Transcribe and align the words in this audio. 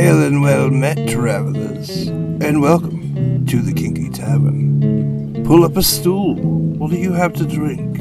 Hail 0.00 0.22
and 0.22 0.40
well 0.40 0.70
met, 0.70 1.10
travelers, 1.10 2.06
and 2.08 2.62
welcome 2.62 3.44
to 3.44 3.60
the 3.60 3.74
Kinky 3.74 4.08
Tavern. 4.08 5.44
Pull 5.44 5.62
up 5.62 5.76
a 5.76 5.82
stool. 5.82 6.36
What 6.36 6.90
do 6.90 6.96
you 6.96 7.12
have 7.12 7.34
to 7.34 7.44
drink? 7.44 7.98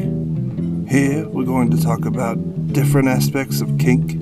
Here, 0.90 1.28
we're 1.28 1.44
going 1.44 1.70
to 1.72 1.84
talk 1.84 2.06
about 2.06 2.38
different 2.72 3.10
aspects 3.10 3.60
of 3.60 3.78
kink, 3.78 4.14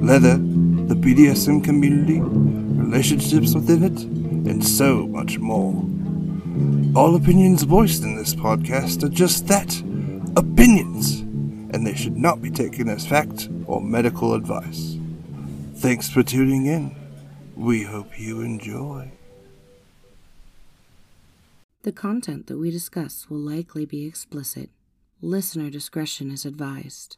leather, 0.00 0.34
the 0.34 0.94
BDSM 0.94 1.64
community, 1.64 2.20
relationships 2.20 3.56
within 3.56 3.82
it, 3.82 4.00
and 4.48 4.64
so 4.64 5.08
much 5.08 5.40
more. 5.40 5.72
All 6.94 7.16
opinions 7.16 7.64
voiced 7.64 8.04
in 8.04 8.14
this 8.14 8.36
podcast 8.36 9.02
are 9.02 9.08
just 9.08 9.48
that 9.48 9.76
opinions, 10.36 11.22
and 11.74 11.84
they 11.84 11.96
should 11.96 12.16
not 12.16 12.40
be 12.40 12.52
taken 12.52 12.88
as 12.88 13.04
fact 13.04 13.48
or 13.66 13.80
medical 13.80 14.34
advice. 14.34 14.96
Thanks 15.74 16.08
for 16.08 16.22
tuning 16.22 16.66
in. 16.66 17.05
We 17.56 17.84
hope 17.84 18.20
you 18.20 18.42
enjoy. 18.42 19.12
The 21.84 21.92
content 21.92 22.48
that 22.48 22.58
we 22.58 22.70
discuss 22.70 23.30
will 23.30 23.38
likely 23.38 23.86
be 23.86 24.04
explicit. 24.04 24.68
Listener 25.22 25.70
discretion 25.70 26.30
is 26.30 26.44
advised. 26.44 27.16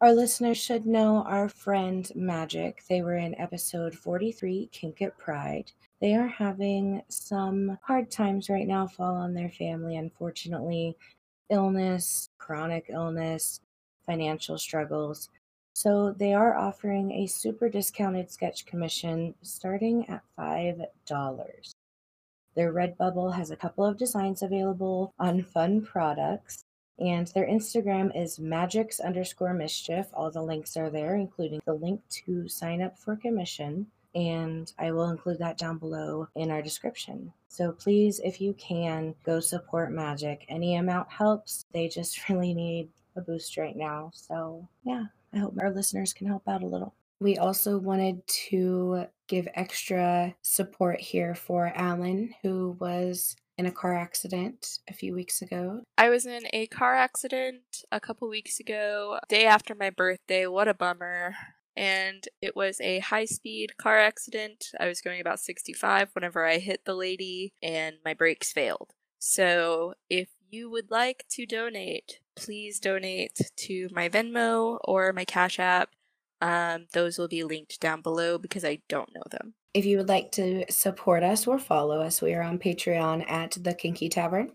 Our 0.00 0.12
listeners 0.12 0.56
should 0.56 0.86
know 0.86 1.24
our 1.24 1.48
friend 1.48 2.08
Magic. 2.14 2.84
They 2.88 3.02
were 3.02 3.16
in 3.16 3.34
episode 3.40 3.96
43, 3.96 4.68
Kink 4.70 5.02
at 5.02 5.18
Pride. 5.18 5.72
They 6.00 6.14
are 6.14 6.28
having 6.28 7.02
some 7.08 7.76
hard 7.82 8.08
times 8.08 8.48
right 8.48 8.68
now 8.68 8.86
fall 8.86 9.16
on 9.16 9.34
their 9.34 9.50
family, 9.50 9.96
unfortunately. 9.96 10.96
Illness, 11.50 12.28
chronic 12.38 12.86
illness, 12.88 13.60
financial 14.04 14.58
struggles. 14.58 15.28
So 15.76 16.10
they 16.10 16.32
are 16.32 16.56
offering 16.56 17.12
a 17.12 17.26
super 17.26 17.68
discounted 17.68 18.30
sketch 18.30 18.64
commission 18.64 19.34
starting 19.42 20.08
at 20.08 20.22
$5. 20.38 20.86
Their 22.54 22.72
Redbubble 22.72 23.34
has 23.34 23.50
a 23.50 23.56
couple 23.56 23.84
of 23.84 23.98
designs 23.98 24.40
available 24.40 25.12
on 25.18 25.42
fun 25.42 25.82
products. 25.82 26.64
And 26.98 27.26
their 27.26 27.46
Instagram 27.46 28.10
is 28.18 28.38
magics 28.38 29.00
underscore 29.00 29.52
mischief. 29.52 30.06
All 30.14 30.30
the 30.30 30.40
links 30.40 30.78
are 30.78 30.88
there, 30.88 31.14
including 31.14 31.60
the 31.66 31.74
link 31.74 32.00
to 32.24 32.48
sign 32.48 32.80
up 32.80 32.98
for 32.98 33.14
commission. 33.14 33.86
And 34.14 34.72
I 34.78 34.92
will 34.92 35.10
include 35.10 35.40
that 35.40 35.58
down 35.58 35.76
below 35.76 36.26
in 36.36 36.50
our 36.50 36.62
description. 36.62 37.34
So 37.48 37.72
please, 37.72 38.18
if 38.24 38.40
you 38.40 38.54
can, 38.54 39.14
go 39.24 39.40
support 39.40 39.92
Magic. 39.92 40.46
Any 40.48 40.76
amount 40.76 41.10
helps. 41.12 41.66
They 41.74 41.88
just 41.88 42.26
really 42.30 42.54
need 42.54 42.88
a 43.14 43.20
boost 43.20 43.58
right 43.58 43.76
now. 43.76 44.10
So, 44.14 44.66
yeah, 44.82 45.04
I 45.32 45.38
hope 45.38 45.56
our 45.60 45.70
listeners 45.70 46.12
can 46.12 46.26
help 46.26 46.48
out 46.48 46.62
a 46.62 46.66
little. 46.66 46.94
We 47.20 47.38
also 47.38 47.78
wanted 47.78 48.26
to 48.48 49.06
give 49.26 49.48
extra 49.54 50.34
support 50.42 51.00
here 51.00 51.34
for 51.34 51.72
Allen, 51.74 52.34
who 52.42 52.76
was 52.78 53.36
in 53.58 53.66
a 53.66 53.72
car 53.72 53.94
accident 53.94 54.80
a 54.88 54.92
few 54.92 55.14
weeks 55.14 55.40
ago. 55.40 55.82
I 55.96 56.10
was 56.10 56.26
in 56.26 56.42
a 56.52 56.66
car 56.66 56.94
accident 56.94 57.84
a 57.90 58.00
couple 58.00 58.28
weeks 58.28 58.60
ago, 58.60 59.18
day 59.28 59.46
after 59.46 59.74
my 59.74 59.90
birthday. 59.90 60.46
What 60.46 60.68
a 60.68 60.74
bummer. 60.74 61.34
And 61.74 62.26
it 62.40 62.56
was 62.56 62.80
a 62.80 63.00
high 63.00 63.24
speed 63.24 63.76
car 63.76 63.98
accident. 63.98 64.66
I 64.78 64.86
was 64.86 65.00
going 65.00 65.20
about 65.20 65.40
65 65.40 66.10
whenever 66.14 66.46
I 66.46 66.58
hit 66.58 66.84
the 66.84 66.94
lady, 66.94 67.52
and 67.62 67.96
my 68.04 68.14
brakes 68.14 68.52
failed. 68.52 68.92
So, 69.18 69.94
if 70.08 70.28
you 70.48 70.70
would 70.70 70.90
like 70.90 71.24
to 71.30 71.44
donate, 71.44 72.20
please 72.36 72.78
donate 72.78 73.40
to 73.56 73.88
my 73.92 74.08
Venmo 74.08 74.78
or 74.84 75.12
my 75.12 75.24
Cash 75.24 75.58
App. 75.58 75.90
Um, 76.40 76.86
those 76.92 77.18
will 77.18 77.28
be 77.28 77.44
linked 77.44 77.80
down 77.80 78.02
below 78.02 78.38
because 78.38 78.64
I 78.64 78.80
don't 78.88 79.12
know 79.14 79.22
them. 79.30 79.54
If 79.74 79.84
you 79.84 79.96
would 79.98 80.08
like 80.08 80.32
to 80.32 80.64
support 80.70 81.22
us 81.22 81.46
or 81.46 81.58
follow 81.58 82.00
us, 82.00 82.22
we 82.22 82.34
are 82.34 82.42
on 82.42 82.58
Patreon 82.58 83.30
at 83.30 83.56
The 83.60 83.74
Kinky 83.74 84.08
Tavern, 84.08 84.52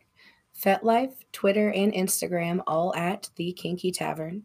FetLife, 0.59 1.13
Twitter, 1.31 1.69
and 1.69 1.93
Instagram, 1.93 2.61
all 2.67 2.95
at 2.95 3.29
The 3.35 3.51
Kinky 3.53 3.91
Tavern. 3.91 4.43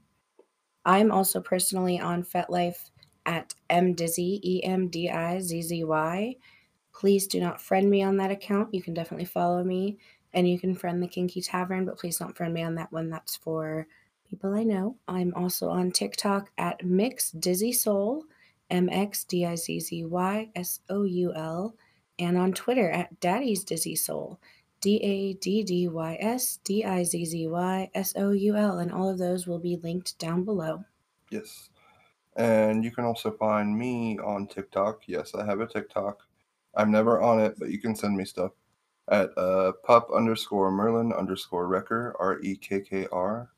I'm 0.84 1.10
also 1.10 1.40
personally 1.40 2.00
on 2.00 2.24
FetLife 2.24 2.90
at 3.26 3.54
mdizzy, 3.70 4.40
E 4.42 4.62
M 4.64 4.88
D 4.88 5.10
I 5.10 5.40
Z 5.40 5.62
Z 5.62 5.84
Y. 5.84 6.36
Please 6.94 7.26
do 7.26 7.40
not 7.40 7.60
friend 7.60 7.90
me 7.90 8.02
on 8.02 8.16
that 8.16 8.30
account. 8.30 8.72
You 8.72 8.82
can 8.82 8.94
definitely 8.94 9.26
follow 9.26 9.62
me 9.62 9.98
and 10.36 10.46
you 10.48 10.60
can 10.60 10.74
friend 10.74 11.02
the 11.02 11.08
Kinky 11.08 11.40
Tavern, 11.40 11.86
but 11.86 11.98
please 11.98 12.18
don't 12.18 12.36
friend 12.36 12.52
me 12.52 12.62
on 12.62 12.74
that 12.74 12.92
one. 12.92 13.08
That's 13.08 13.36
for 13.36 13.88
people 14.28 14.54
I 14.54 14.64
know. 14.64 14.96
I'm 15.08 15.32
also 15.34 15.70
on 15.70 15.90
TikTok 15.90 16.50
at 16.58 16.84
Mix 16.84 17.30
Dizzy 17.30 17.72
Soul, 17.72 18.22
M 18.70 18.90
X 18.90 19.24
D 19.24 19.46
I 19.46 19.56
Z 19.56 19.80
Z 19.80 20.04
Y 20.04 20.50
S 20.54 20.80
O 20.90 21.04
U 21.04 21.32
L, 21.34 21.74
and 22.18 22.36
on 22.36 22.52
Twitter 22.52 22.90
at 22.90 23.18
Daddy's 23.18 23.64
Dizzy 23.64 23.96
Soul, 23.96 24.38
D 24.82 24.98
A 25.02 25.32
D 25.32 25.64
D 25.64 25.88
Y 25.88 26.18
S 26.20 26.58
D 26.62 26.84
I 26.84 27.02
Z 27.02 27.24
Z 27.24 27.46
Y 27.48 27.90
S 27.94 28.12
O 28.16 28.32
U 28.32 28.56
L, 28.56 28.78
and 28.78 28.92
all 28.92 29.08
of 29.08 29.16
those 29.16 29.46
will 29.46 29.58
be 29.58 29.76
linked 29.82 30.18
down 30.18 30.44
below. 30.44 30.84
Yes. 31.30 31.70
And 32.36 32.84
you 32.84 32.90
can 32.90 33.04
also 33.06 33.30
find 33.30 33.76
me 33.76 34.18
on 34.18 34.46
TikTok. 34.46 35.08
Yes, 35.08 35.34
I 35.34 35.46
have 35.46 35.60
a 35.60 35.66
TikTok. 35.66 36.20
I'm 36.74 36.90
never 36.90 37.22
on 37.22 37.40
it, 37.40 37.58
but 37.58 37.70
you 37.70 37.78
can 37.78 37.96
send 37.96 38.14
me 38.14 38.26
stuff 38.26 38.52
at 39.08 39.36
uh, 39.38 39.72
pup 39.84 40.08
underscore 40.14 40.70
Merlin 40.70 41.12
underscore 41.12 41.68
Rekkr, 41.68 42.12
R 42.18 42.40
E 42.40 42.56
K 42.56 42.80
K 42.80 43.06
R. 43.12 43.50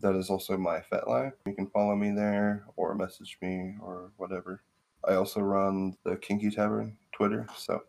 That 0.00 0.14
is 0.14 0.30
also 0.30 0.56
my 0.56 0.80
FetLife. 0.92 1.32
You 1.46 1.54
can 1.54 1.66
follow 1.68 1.96
me 1.96 2.12
there 2.12 2.64
or 2.76 2.94
message 2.94 3.36
me 3.42 3.74
or 3.80 4.12
whatever. 4.16 4.62
I 5.04 5.14
also 5.14 5.40
run 5.40 5.96
the 6.04 6.16
Kinky 6.16 6.50
Tavern 6.50 6.96
Twitter, 7.12 7.46
so. 7.56 7.82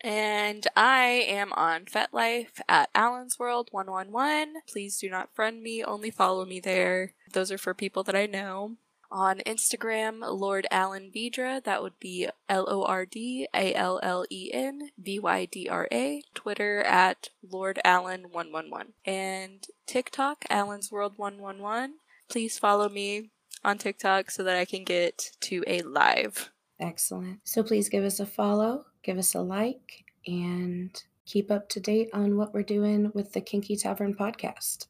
And 0.00 0.64
I 0.76 1.24
am 1.28 1.52
on 1.54 1.86
FetLife 1.86 2.60
at 2.68 2.90
Allen's 2.94 3.38
World 3.38 3.68
111. 3.72 4.54
Please 4.68 4.98
do 4.98 5.10
not 5.10 5.34
friend 5.34 5.60
me, 5.60 5.82
only 5.82 6.12
follow 6.12 6.44
me 6.44 6.60
there. 6.60 7.14
Those 7.32 7.50
are 7.50 7.58
for 7.58 7.74
people 7.74 8.04
that 8.04 8.14
I 8.14 8.26
know. 8.26 8.76
On 9.10 9.38
Instagram, 9.46 10.20
Lord 10.20 10.66
Allen 10.70 11.10
Vydra, 11.14 11.62
that 11.64 11.82
would 11.82 11.98
be 11.98 12.28
L 12.48 12.66
O 12.68 12.84
R 12.84 13.06
D 13.06 13.48
A 13.54 13.74
L 13.74 13.98
L 14.02 14.26
E 14.30 14.50
N 14.52 14.90
V 14.98 15.18
Y 15.18 15.46
D 15.46 15.68
R 15.68 15.88
A. 15.90 16.22
Twitter 16.34 16.80
at 16.80 17.30
Lord 17.48 17.80
Allen 17.84 18.26
111. 18.30 18.92
And 19.06 19.66
TikTok, 19.86 20.44
Allen's 20.50 20.92
World 20.92 21.14
111. 21.16 21.94
Please 22.28 22.58
follow 22.58 22.90
me 22.90 23.30
on 23.64 23.78
TikTok 23.78 24.30
so 24.30 24.44
that 24.44 24.56
I 24.56 24.66
can 24.66 24.84
get 24.84 25.30
to 25.40 25.64
a 25.66 25.80
live. 25.82 26.50
Excellent. 26.78 27.40
So 27.44 27.62
please 27.62 27.88
give 27.88 28.04
us 28.04 28.20
a 28.20 28.26
follow, 28.26 28.84
give 29.02 29.18
us 29.18 29.34
a 29.34 29.40
like, 29.40 30.04
and 30.26 30.90
keep 31.24 31.50
up 31.50 31.68
to 31.70 31.80
date 31.80 32.10
on 32.12 32.36
what 32.36 32.52
we're 32.52 32.62
doing 32.62 33.10
with 33.14 33.32
the 33.32 33.40
Kinky 33.40 33.76
Tavern 33.76 34.14
podcast. 34.14 34.86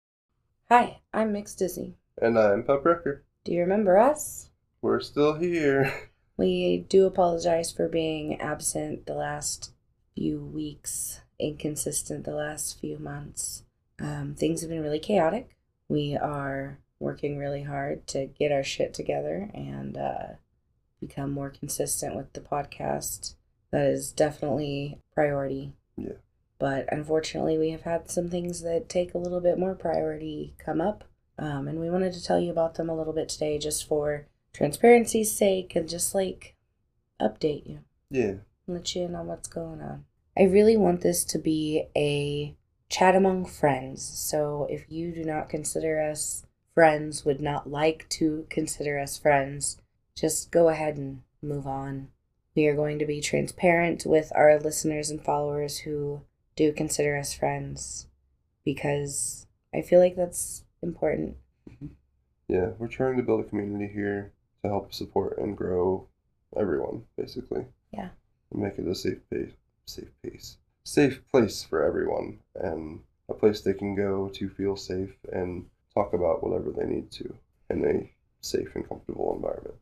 Hi, 0.68 1.00
I'm 1.14 1.32
Mix 1.32 1.54
Dizzy. 1.54 1.96
And 2.20 2.38
I'm 2.38 2.64
Pup 2.64 2.84
Rekkr. 2.84 3.20
Do 3.48 3.54
you 3.54 3.60
remember 3.60 3.96
us? 3.96 4.50
We're 4.82 5.00
still 5.00 5.32
here. 5.32 6.10
We 6.36 6.84
do 6.86 7.06
apologize 7.06 7.72
for 7.72 7.88
being 7.88 8.38
absent 8.42 9.06
the 9.06 9.14
last 9.14 9.72
few 10.14 10.44
weeks, 10.44 11.22
inconsistent 11.40 12.26
the 12.26 12.34
last 12.34 12.78
few 12.78 12.98
months. 12.98 13.64
Um, 13.98 14.34
things 14.38 14.60
have 14.60 14.68
been 14.68 14.82
really 14.82 14.98
chaotic. 14.98 15.56
We 15.88 16.14
are 16.14 16.78
working 17.00 17.38
really 17.38 17.62
hard 17.62 18.06
to 18.08 18.26
get 18.26 18.52
our 18.52 18.62
shit 18.62 18.92
together 18.92 19.50
and 19.54 19.96
uh, 19.96 20.26
become 21.00 21.30
more 21.30 21.48
consistent 21.48 22.14
with 22.14 22.34
the 22.34 22.40
podcast. 22.40 23.34
That 23.70 23.86
is 23.86 24.12
definitely 24.12 25.00
priority. 25.14 25.72
Yeah. 25.96 26.18
But 26.58 26.92
unfortunately, 26.92 27.56
we 27.56 27.70
have 27.70 27.84
had 27.84 28.10
some 28.10 28.28
things 28.28 28.60
that 28.60 28.90
take 28.90 29.14
a 29.14 29.18
little 29.18 29.40
bit 29.40 29.58
more 29.58 29.74
priority 29.74 30.54
come 30.58 30.82
up. 30.82 31.04
Um, 31.38 31.68
and 31.68 31.78
we 31.78 31.88
wanted 31.90 32.12
to 32.14 32.22
tell 32.22 32.40
you 32.40 32.50
about 32.50 32.74
them 32.74 32.88
a 32.88 32.96
little 32.96 33.12
bit 33.12 33.28
today 33.28 33.58
just 33.58 33.86
for 33.86 34.26
transparency's 34.52 35.30
sake 35.30 35.76
and 35.76 35.88
just 35.88 36.14
like 36.14 36.56
update 37.20 37.68
you, 37.68 37.80
Yeah. 38.10 38.34
let 38.66 38.94
you 38.94 39.02
in 39.02 39.14
on 39.14 39.26
what's 39.26 39.48
going 39.48 39.80
on. 39.80 40.04
I 40.36 40.42
really 40.44 40.76
want 40.76 41.00
this 41.00 41.24
to 41.26 41.38
be 41.38 41.84
a 41.96 42.56
chat 42.88 43.14
among 43.14 43.44
friends. 43.44 44.02
So 44.02 44.66
if 44.70 44.84
you 44.88 45.12
do 45.12 45.24
not 45.24 45.48
consider 45.48 46.00
us 46.00 46.44
friends, 46.74 47.24
would 47.24 47.40
not 47.40 47.70
like 47.70 48.08
to 48.08 48.46
consider 48.50 48.98
us 48.98 49.18
friends, 49.18 49.78
just 50.14 50.50
go 50.50 50.68
ahead 50.68 50.96
and 50.96 51.22
move 51.42 51.66
on. 51.66 52.08
We 52.54 52.66
are 52.66 52.74
going 52.74 52.98
to 52.98 53.06
be 53.06 53.20
transparent 53.20 54.04
with 54.06 54.32
our 54.34 54.58
listeners 54.58 55.10
and 55.10 55.22
followers 55.22 55.78
who 55.78 56.22
do 56.56 56.72
consider 56.72 57.16
us 57.16 57.32
friends 57.34 58.08
because 58.64 59.46
I 59.72 59.82
feel 59.82 60.00
like 60.00 60.16
that's 60.16 60.64
important. 60.82 61.36
Mm-hmm. 61.70 61.86
Yeah, 62.48 62.70
we're 62.78 62.88
trying 62.88 63.16
to 63.16 63.22
build 63.22 63.40
a 63.40 63.48
community 63.48 63.92
here 63.92 64.32
to 64.62 64.68
help 64.68 64.92
support 64.92 65.38
and 65.38 65.56
grow 65.56 66.06
everyone, 66.56 67.04
basically. 67.16 67.66
Yeah. 67.92 68.08
And 68.50 68.62
make 68.62 68.78
it 68.78 68.86
a 68.86 68.94
safe 68.94 69.18
place, 69.28 69.52
safe 69.84 70.10
place, 70.22 70.56
safe 70.84 71.20
place 71.30 71.62
for 71.62 71.82
everyone, 71.84 72.38
and 72.54 73.00
a 73.28 73.34
place 73.34 73.60
they 73.60 73.74
can 73.74 73.94
go 73.94 74.28
to 74.30 74.48
feel 74.48 74.76
safe 74.76 75.14
and 75.32 75.66
talk 75.94 76.14
about 76.14 76.42
whatever 76.42 76.70
they 76.70 76.86
need 76.86 77.10
to 77.12 77.34
in 77.68 77.84
a 77.84 78.10
safe 78.40 78.74
and 78.74 78.88
comfortable 78.88 79.34
environment. 79.34 79.74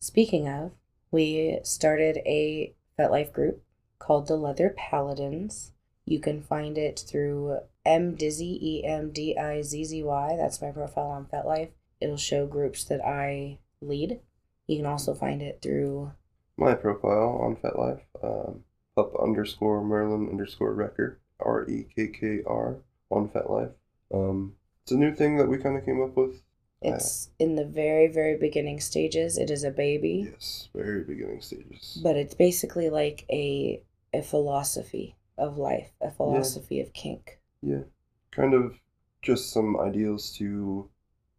Speaking 0.00 0.48
of, 0.48 0.72
We 1.10 1.60
started 1.62 2.18
a 2.26 2.74
FetLife 2.98 3.32
group 3.32 3.62
called 3.98 4.26
the 4.26 4.36
Leather 4.36 4.74
Paladins. 4.76 5.72
You 6.04 6.20
can 6.20 6.42
find 6.42 6.76
it 6.76 7.04
through 7.06 7.60
M 7.86 8.14
Dizzy 8.16 8.58
E 8.60 8.84
M 8.84 9.10
D 9.12 9.36
I 9.38 9.62
Z 9.62 9.84
Z 9.84 10.02
Y. 10.02 10.36
That's 10.36 10.60
my 10.60 10.70
profile 10.72 11.06
on 11.10 11.26
FetLife. 11.26 11.70
It'll 12.00 12.16
show 12.16 12.46
groups 12.46 12.84
that 12.84 13.00
I 13.04 13.58
lead. 13.80 14.20
You 14.66 14.76
can 14.78 14.86
also 14.86 15.14
find 15.14 15.40
it 15.40 15.60
through 15.62 16.12
My 16.58 16.74
profile 16.74 17.38
on 17.40 17.56
FetLife, 17.56 18.00
um, 18.22 18.64
pup 18.96 19.12
underscore 19.22 19.82
Merlin 19.84 20.28
underscore 20.28 20.74
Rekkr, 20.74 21.16
R 21.40 21.66
E 21.68 21.86
K 21.94 22.08
K 22.08 22.40
R 22.46 22.78
on 23.10 23.28
FetLife. 23.28 23.72
Um, 24.12 24.56
it's 24.82 24.92
a 24.92 24.96
new 24.96 25.14
thing 25.14 25.36
that 25.38 25.48
we 25.48 25.58
kind 25.58 25.76
of 25.78 25.84
came 25.84 26.02
up 26.02 26.16
with. 26.16 26.42
it's 26.82 27.30
in 27.38 27.54
the 27.56 27.64
very 27.64 28.08
very 28.08 28.36
beginning 28.36 28.80
stages. 28.80 29.38
It 29.38 29.50
is 29.50 29.64
a 29.64 29.70
baby, 29.70 30.28
Yes, 30.32 30.68
very 30.74 31.02
beginning 31.04 31.40
stages. 31.40 31.98
but 32.02 32.16
it's 32.16 32.34
basically 32.34 32.90
like 32.90 33.24
a 33.30 33.80
a 34.12 34.22
philosophy 34.22 35.16
of 35.38 35.58
life, 35.58 35.90
a 36.00 36.10
philosophy 36.10 36.80
of 36.80 36.92
kink. 36.92 37.35
Yeah, 37.62 37.82
kind 38.30 38.54
of 38.54 38.78
just 39.22 39.52
some 39.52 39.78
ideals 39.80 40.30
to 40.38 40.88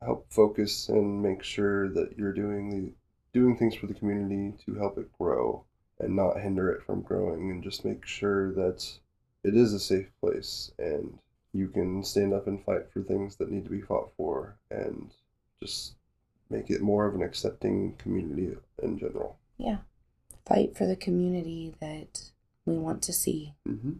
help 0.03 0.27
focus 0.29 0.89
and 0.89 1.21
make 1.21 1.43
sure 1.43 1.89
that 1.89 2.17
you're 2.17 2.33
doing 2.33 2.69
the 2.69 2.93
doing 3.33 3.57
things 3.57 3.75
for 3.75 3.87
the 3.87 3.93
community 3.93 4.53
to 4.65 4.75
help 4.75 4.97
it 4.97 5.11
grow 5.17 5.63
and 5.99 6.15
not 6.15 6.39
hinder 6.39 6.69
it 6.69 6.83
from 6.83 7.01
growing 7.01 7.51
and 7.51 7.63
just 7.63 7.85
make 7.85 8.05
sure 8.05 8.53
that 8.53 8.85
it 9.43 9.55
is 9.55 9.73
a 9.73 9.79
safe 9.79 10.09
place 10.19 10.71
and 10.79 11.17
you 11.53 11.67
can 11.67 12.03
stand 12.03 12.33
up 12.33 12.47
and 12.47 12.63
fight 12.63 12.91
for 12.91 13.01
things 13.01 13.35
that 13.37 13.51
need 13.51 13.63
to 13.63 13.69
be 13.69 13.81
fought 13.81 14.11
for 14.17 14.57
and 14.69 15.11
just 15.61 15.95
make 16.49 16.69
it 16.69 16.81
more 16.81 17.07
of 17.07 17.15
an 17.15 17.21
accepting 17.21 17.95
community 17.97 18.55
in 18.81 18.97
general. 18.97 19.37
Yeah. 19.57 19.77
Fight 20.45 20.77
for 20.77 20.85
the 20.85 20.95
community 20.95 21.73
that 21.79 22.31
we 22.65 22.77
want 22.77 23.01
to 23.03 23.13
see. 23.13 23.53
Mm-hmm. 23.67 23.93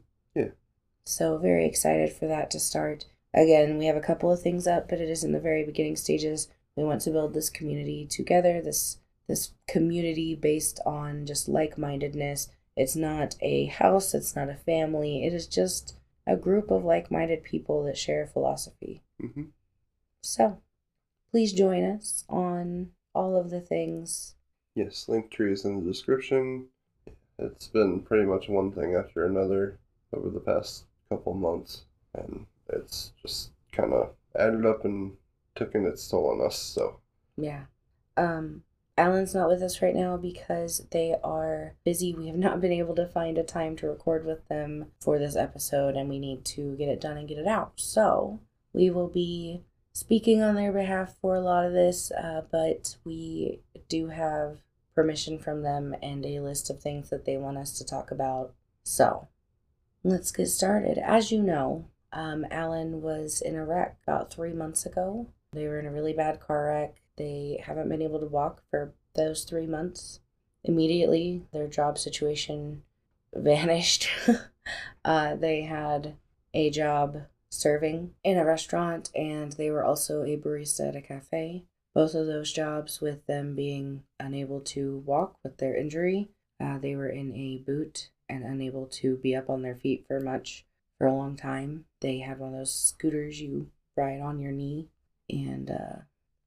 So, 1.09 1.37
very 1.37 1.65
excited 1.65 2.11
for 2.11 2.27
that 2.27 2.51
to 2.51 2.59
start. 2.59 3.05
Again, 3.33 3.77
we 3.77 3.85
have 3.85 3.95
a 3.95 4.01
couple 4.01 4.29
of 4.29 4.41
things 4.41 4.67
up, 4.67 4.89
but 4.89 4.99
it 4.99 5.09
is 5.09 5.23
in 5.23 5.31
the 5.31 5.39
very 5.39 5.63
beginning 5.63 5.95
stages. 5.95 6.49
We 6.75 6.83
want 6.83 6.99
to 7.03 7.11
build 7.11 7.33
this 7.33 7.49
community 7.49 8.05
together, 8.05 8.61
this 8.61 8.97
this 9.25 9.53
community 9.69 10.35
based 10.35 10.81
on 10.85 11.25
just 11.25 11.47
like-mindedness. 11.47 12.49
It's 12.75 12.97
not 12.97 13.37
a 13.41 13.67
house, 13.67 14.13
it's 14.13 14.35
not 14.35 14.49
a 14.49 14.55
family. 14.55 15.25
It 15.25 15.33
is 15.33 15.47
just 15.47 15.95
a 16.27 16.35
group 16.35 16.69
of 16.71 16.83
like-minded 16.83 17.41
people 17.41 17.85
that 17.85 17.97
share 17.97 18.23
a 18.23 18.27
philosophy. 18.27 19.01
Mm-hmm. 19.23 19.43
So, 20.21 20.61
please 21.31 21.53
join 21.53 21.85
us 21.85 22.25
on 22.27 22.91
all 23.15 23.37
of 23.37 23.49
the 23.49 23.61
things. 23.61 24.35
Yes, 24.75 25.07
link 25.07 25.31
tree 25.31 25.53
is 25.53 25.63
in 25.63 25.79
the 25.79 25.89
description. 25.89 26.67
It's 27.39 27.67
been 27.67 28.01
pretty 28.01 28.25
much 28.25 28.49
one 28.49 28.73
thing 28.73 28.93
after 28.93 29.25
another 29.25 29.79
over 30.11 30.29
the 30.29 30.41
past 30.41 30.83
couple 31.09 31.33
months, 31.33 31.83
and 32.13 32.45
it's 32.69 33.13
just 33.21 33.51
kind 33.71 33.93
of 33.93 34.11
added 34.37 34.65
up 34.65 34.85
and 34.85 35.13
taken 35.55 35.85
its 35.85 36.07
toll 36.07 36.29
on 36.29 36.45
us. 36.45 36.57
So, 36.57 36.99
Yeah. 37.37 37.65
Um 38.15 38.63
Allen's 38.99 39.35
not 39.35 39.47
with 39.47 39.61
us 39.61 39.79
right 39.83 39.95
now 39.95 40.17
because 40.17 40.87
they 40.89 41.15
are 41.23 41.75
busy. 41.85 42.15
We 42.15 42.27
have 42.27 42.35
not 42.35 42.59
been 42.59 42.71
able 42.71 42.95
to 42.95 43.05
find 43.05 43.37
a 43.37 43.43
time 43.43 43.75
to 43.77 43.87
record 43.87 44.25
with 44.25 44.47
them 44.47 44.87
for 44.99 45.19
this 45.19 45.35
episode 45.35 45.95
and 45.95 46.09
we 46.09 46.17
need 46.17 46.43
to 46.45 46.75
get 46.77 46.89
it 46.89 46.99
done 46.99 47.15
and 47.15 47.27
get 47.27 47.37
it 47.37 47.45
out. 47.45 47.73
So, 47.75 48.39
we 48.73 48.89
will 48.89 49.07
be 49.07 49.61
speaking 49.93 50.41
on 50.41 50.55
their 50.55 50.71
behalf 50.71 51.15
for 51.21 51.35
a 51.35 51.41
lot 51.41 51.65
of 51.65 51.73
this, 51.73 52.11
uh, 52.11 52.41
but 52.51 52.97
we 53.03 53.61
do 53.87 54.07
have 54.07 54.57
permission 54.95 55.37
from 55.37 55.61
them 55.61 55.95
and 56.01 56.25
a 56.25 56.39
list 56.39 56.71
of 56.71 56.79
things 56.79 57.11
that 57.11 57.25
they 57.25 57.37
want 57.37 57.57
us 57.57 57.77
to 57.77 57.85
talk 57.85 58.09
about. 58.09 58.53
So, 58.83 59.27
let's 60.03 60.31
get 60.31 60.47
started. 60.47 60.97
As 60.97 61.31
you 61.31 61.41
know, 61.41 61.85
um, 62.13 62.45
Allen 62.49 63.01
was 63.01 63.41
in 63.41 63.55
a 63.55 63.65
wreck 63.65 63.97
about 64.03 64.31
three 64.31 64.53
months 64.53 64.85
ago. 64.85 65.27
They 65.51 65.67
were 65.67 65.79
in 65.79 65.85
a 65.85 65.91
really 65.91 66.13
bad 66.13 66.39
car 66.39 66.67
wreck. 66.67 67.01
They 67.17 67.61
haven't 67.63 67.89
been 67.89 68.01
able 68.01 68.19
to 68.19 68.25
walk 68.25 68.61
for 68.69 68.93
those 69.15 69.43
three 69.43 69.67
months. 69.67 70.19
Immediately, 70.63 71.43
their 71.51 71.67
job 71.67 71.97
situation 71.97 72.83
vanished. 73.33 74.09
uh, 75.05 75.35
they 75.35 75.63
had 75.63 76.15
a 76.53 76.69
job 76.69 77.23
serving 77.49 78.13
in 78.23 78.37
a 78.37 78.45
restaurant, 78.45 79.09
and 79.15 79.53
they 79.53 79.69
were 79.69 79.83
also 79.83 80.23
a 80.23 80.37
barista 80.37 80.89
at 80.89 80.95
a 80.95 81.01
cafe. 81.01 81.65
Both 81.93 82.13
of 82.13 82.27
those 82.27 82.53
jobs, 82.53 83.01
with 83.01 83.25
them 83.25 83.55
being 83.55 84.03
unable 84.19 84.61
to 84.61 85.03
walk 85.05 85.37
with 85.43 85.57
their 85.57 85.75
injury, 85.75 86.29
uh, 86.59 86.77
they 86.77 86.95
were 86.95 87.09
in 87.09 87.33
a 87.35 87.57
boot 87.57 88.09
and 88.29 88.43
unable 88.43 88.85
to 88.87 89.17
be 89.17 89.35
up 89.35 89.49
on 89.49 89.61
their 89.61 89.75
feet 89.75 90.05
for 90.07 90.19
much 90.19 90.65
for 90.97 91.07
a 91.07 91.13
long 91.15 91.35
time. 91.35 91.85
They 92.01 92.19
had 92.19 92.39
one 92.39 92.53
of 92.53 92.59
those 92.59 92.73
scooters 92.73 93.41
you 93.41 93.69
ride 93.95 94.21
on 94.21 94.39
your 94.39 94.51
knee, 94.51 94.87
and 95.29 95.69
uh, 95.69 95.95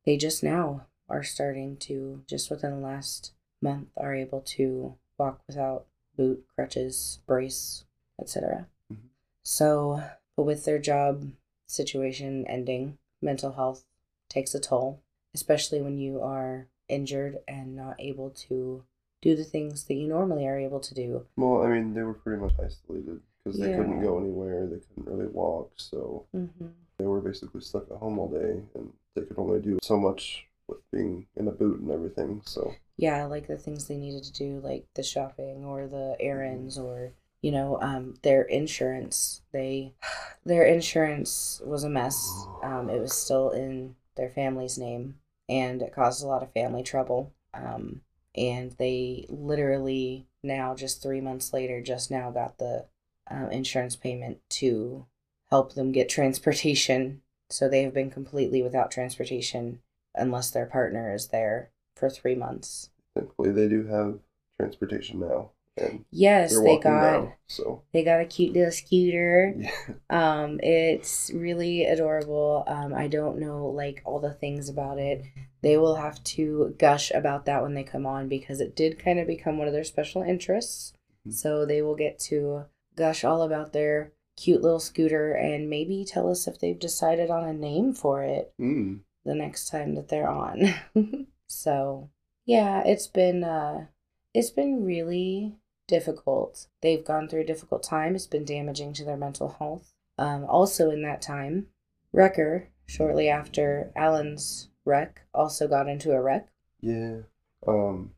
they 0.04 0.16
just 0.16 0.42
now 0.42 0.86
are 1.08 1.22
starting 1.22 1.76
to, 1.76 2.22
just 2.26 2.50
within 2.50 2.70
the 2.70 2.86
last 2.86 3.32
month, 3.60 3.88
are 3.96 4.14
able 4.14 4.40
to 4.40 4.94
walk 5.18 5.40
without 5.46 5.86
boot, 6.16 6.44
crutches, 6.54 7.20
brace, 7.26 7.84
etc. 8.20 8.66
Mhm. 8.92 9.08
So, 9.42 10.02
but 10.36 10.44
with 10.44 10.64
their 10.64 10.78
job 10.78 11.32
situation 11.66 12.46
ending, 12.46 12.98
mental 13.20 13.52
health 13.52 13.84
takes 14.28 14.54
a 14.54 14.60
toll, 14.60 15.02
especially 15.34 15.80
when 15.80 15.98
you 15.98 16.20
are 16.20 16.68
injured 16.88 17.38
and 17.46 17.76
not 17.76 17.96
able 17.98 18.30
to 18.30 18.84
do 19.22 19.36
the 19.36 19.44
things 19.44 19.84
that 19.84 19.94
you 19.94 20.08
normally 20.08 20.46
are 20.46 20.58
able 20.58 20.80
to 20.80 20.94
do. 20.94 21.26
well, 21.36 21.62
I 21.62 21.68
mean, 21.68 21.94
they 21.94 22.02
were 22.02 22.14
pretty 22.14 22.40
much 22.40 22.52
isolated 22.58 23.20
because 23.44 23.58
they 23.58 23.68
couldn't 23.74 24.02
go 24.02 24.18
anywhere, 24.18 24.66
they 24.66 24.78
couldn't 24.80 25.12
really 25.12 25.28
walk, 25.30 25.72
so 25.76 26.26
Mm-hmm. 26.34 26.66
they 26.98 27.06
were 27.06 27.20
basically 27.20 27.60
stuck 27.60 27.90
at 27.90 27.96
home 27.98 28.18
all 28.18 28.28
day, 28.28 28.62
and 28.74 28.92
they 29.14 29.22
could 29.22 29.38
only 29.38 29.60
do 29.60 29.78
so 29.82 29.96
much 29.98 30.46
with 30.68 30.78
being 30.92 31.26
in 31.36 31.48
a 31.48 31.50
boot 31.52 31.80
and 31.80 31.90
everything. 31.90 32.42
So, 32.44 32.74
yeah 32.96 33.24
like 33.24 33.46
the 33.46 33.56
things 33.56 33.86
they 33.88 33.96
needed 33.96 34.22
to 34.24 34.32
do 34.32 34.60
like 34.62 34.84
the 34.94 35.02
shopping 35.02 35.64
or 35.64 35.86
the 35.86 36.14
errands 36.20 36.76
or 36.76 37.12
you 37.40 37.50
know 37.50 37.78
um 37.80 38.14
their 38.22 38.42
insurance 38.42 39.40
they 39.52 39.94
their 40.44 40.64
insurance 40.64 41.62
was 41.64 41.82
a 41.82 41.88
mess 41.88 42.30
um 42.62 42.90
it 42.90 43.00
was 43.00 43.14
still 43.14 43.50
in 43.50 43.96
their 44.16 44.28
family's 44.28 44.76
name 44.76 45.14
and 45.48 45.80
it 45.80 45.94
caused 45.94 46.22
a 46.22 46.26
lot 46.26 46.42
of 46.42 46.52
family 46.52 46.82
trouble 46.82 47.32
um 47.54 48.02
and 48.36 48.72
they 48.72 49.26
literally 49.28 50.26
now 50.42 50.74
just 50.74 51.02
three 51.02 51.20
months 51.20 51.52
later 51.52 51.80
just 51.82 52.10
now 52.10 52.30
got 52.30 52.58
the 52.58 52.86
um, 53.30 53.50
insurance 53.50 53.96
payment 53.96 54.38
to 54.48 55.06
help 55.50 55.74
them 55.74 55.92
get 55.92 56.08
transportation 56.10 57.22
so 57.48 57.68
they 57.68 57.82
have 57.82 57.94
been 57.94 58.10
completely 58.10 58.62
without 58.62 58.90
transportation 58.90 59.80
unless 60.14 60.50
their 60.50 60.66
partner 60.66 61.14
is 61.14 61.28
there 61.28 61.70
for 61.96 62.08
three 62.10 62.34
months 62.34 62.90
thankfully, 63.14 63.50
they 63.52 63.68
do 63.68 63.86
have 63.86 64.18
transportation 64.58 65.20
now, 65.20 65.50
and 65.76 66.04
Yes, 66.10 66.58
they 66.60 66.76
got 66.78 67.22
now. 67.22 67.34
So, 67.48 67.82
they 67.92 68.02
got 68.04 68.20
a 68.20 68.24
cute 68.24 68.52
little 68.52 68.72
scooter. 68.72 69.54
yeah. 69.56 69.70
Um, 70.08 70.58
it's 70.62 71.30
really 71.32 71.84
adorable. 71.84 72.64
Um, 72.66 72.94
I 72.94 73.06
don't 73.08 73.38
know 73.38 73.66
like 73.68 74.02
all 74.04 74.20
the 74.20 74.32
things 74.32 74.68
about 74.68 74.98
it. 74.98 75.24
They 75.62 75.76
will 75.76 75.96
have 75.96 76.22
to 76.24 76.74
gush 76.78 77.10
about 77.10 77.44
that 77.46 77.62
when 77.62 77.74
they 77.74 77.84
come 77.84 78.06
on 78.06 78.28
because 78.28 78.60
it 78.60 78.74
did 78.74 78.98
kind 78.98 79.18
of 79.18 79.26
become 79.26 79.58
one 79.58 79.66
of 79.66 79.74
their 79.74 79.84
special 79.84 80.22
interests. 80.22 80.92
Mhm. 81.26 81.34
So 81.34 81.66
they 81.66 81.82
will 81.82 81.96
get 81.96 82.18
to 82.30 82.64
gush 82.96 83.24
all 83.24 83.42
about 83.42 83.72
their 83.72 84.12
cute 84.36 84.62
little 84.62 84.80
scooter 84.80 85.32
and 85.32 85.68
maybe 85.68 86.04
tell 86.04 86.30
us 86.30 86.46
if 86.48 86.58
they've 86.58 86.78
decided 86.78 87.28
on 87.30 87.44
a 87.46 87.52
name 87.52 87.92
for 87.92 88.22
it 88.22 88.54
Mm. 88.58 89.00
the 89.24 89.34
next 89.34 89.68
time 89.68 89.94
that 89.96 90.08
they're 90.08 90.28
on. 90.30 90.62
so, 91.46 92.08
yeah, 92.46 92.82
it's 92.86 93.06
been 93.06 93.44
uh 93.44 93.86
it's 94.32 94.50
been 94.50 94.84
really 94.84 95.56
difficult. 95.88 96.68
They've 96.80 97.04
gone 97.04 97.28
through 97.28 97.40
a 97.42 97.44
difficult 97.46 97.82
time. 97.82 98.14
It's 98.14 98.26
been 98.28 98.44
damaging 98.44 98.92
to 98.94 99.04
their 99.04 99.16
mental 99.18 99.48
health. 99.58 99.92
Um 100.16 100.44
also 100.46 100.88
in 100.90 101.02
that 101.02 101.20
time, 101.20 101.66
Rekkr, 102.14 102.68
shortly 102.86 103.28
after 103.28 103.92
Allen's 103.94 104.69
wreck, 104.90 105.22
also 105.32 105.68
got 105.68 105.88
into 105.88 106.12
a 106.12 106.20
wreck. 106.20 106.48
Yeah. 106.80 107.20
Um, 107.66 108.12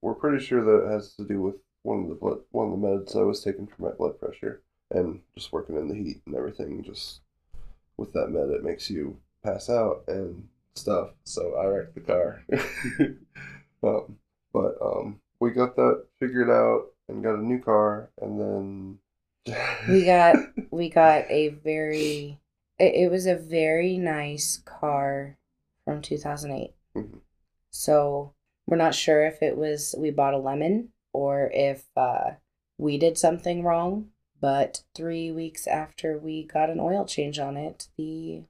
we're 0.00 0.14
pretty 0.14 0.44
sure 0.44 0.64
that 0.64 0.86
it 0.86 0.92
has 0.92 1.14
to 1.14 1.24
do 1.24 1.40
with 1.40 1.56
one 1.82 2.02
of 2.02 2.08
the 2.08 2.14
blood, 2.14 2.38
one 2.50 2.72
of 2.72 2.80
the 2.80 2.86
meds 2.86 3.16
I 3.16 3.22
was 3.22 3.42
taking 3.42 3.66
for 3.66 3.82
my 3.82 3.90
blood 3.90 4.18
pressure, 4.18 4.62
and 4.90 5.20
just 5.34 5.52
working 5.52 5.76
in 5.76 5.88
the 5.88 5.94
heat 5.94 6.22
and 6.26 6.34
everything. 6.34 6.82
Just 6.82 7.20
with 7.96 8.12
that 8.12 8.28
med, 8.28 8.50
it 8.50 8.64
makes 8.64 8.90
you 8.90 9.18
pass 9.42 9.70
out 9.70 10.04
and 10.08 10.48
stuff. 10.74 11.10
So 11.24 11.54
I 11.56 11.66
wrecked 11.66 11.94
the 11.94 12.00
car. 12.00 12.44
um, 13.82 14.18
but 14.52 14.76
um, 14.82 15.20
we 15.40 15.50
got 15.50 15.76
that 15.76 16.04
figured 16.20 16.50
out 16.50 16.86
and 17.08 17.22
got 17.22 17.38
a 17.38 17.46
new 17.46 17.60
car, 17.60 18.10
and 18.20 18.40
then 18.40 18.98
We 19.88 20.04
got 20.04 20.36
we 20.70 20.88
got 20.88 21.24
a 21.28 21.48
very 21.48 22.38
it, 22.78 22.94
it 22.94 23.10
was 23.10 23.26
a 23.26 23.36
very 23.36 23.98
nice 23.98 24.62
car 24.64 25.36
from 25.84 26.02
2008. 26.02 26.74
Mhm. 26.96 27.20
So 27.70 28.34
We're 28.66 28.76
not 28.76 28.94
sure 28.94 29.26
if 29.26 29.42
it 29.42 29.56
was 29.56 29.94
we 29.98 30.10
bought 30.10 30.34
a 30.34 30.38
lemon 30.38 30.92
or 31.12 31.50
if 31.52 31.84
uh, 31.96 32.32
we 32.78 32.96
did 32.96 33.18
something 33.18 33.64
wrong. 33.64 34.10
But 34.40 34.82
three 34.94 35.30
weeks 35.32 35.66
after 35.66 36.16
we 36.18 36.44
got 36.44 36.70
an 36.70 36.80
oil 36.80 37.04
change 37.04 37.38
on 37.38 37.56
it, 37.56 37.88
the 37.96 38.44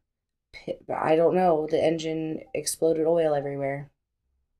I 0.94 1.16
don't 1.16 1.34
know, 1.34 1.66
the 1.70 1.82
engine 1.82 2.42
exploded 2.54 3.06
oil 3.06 3.34
everywhere. 3.34 3.90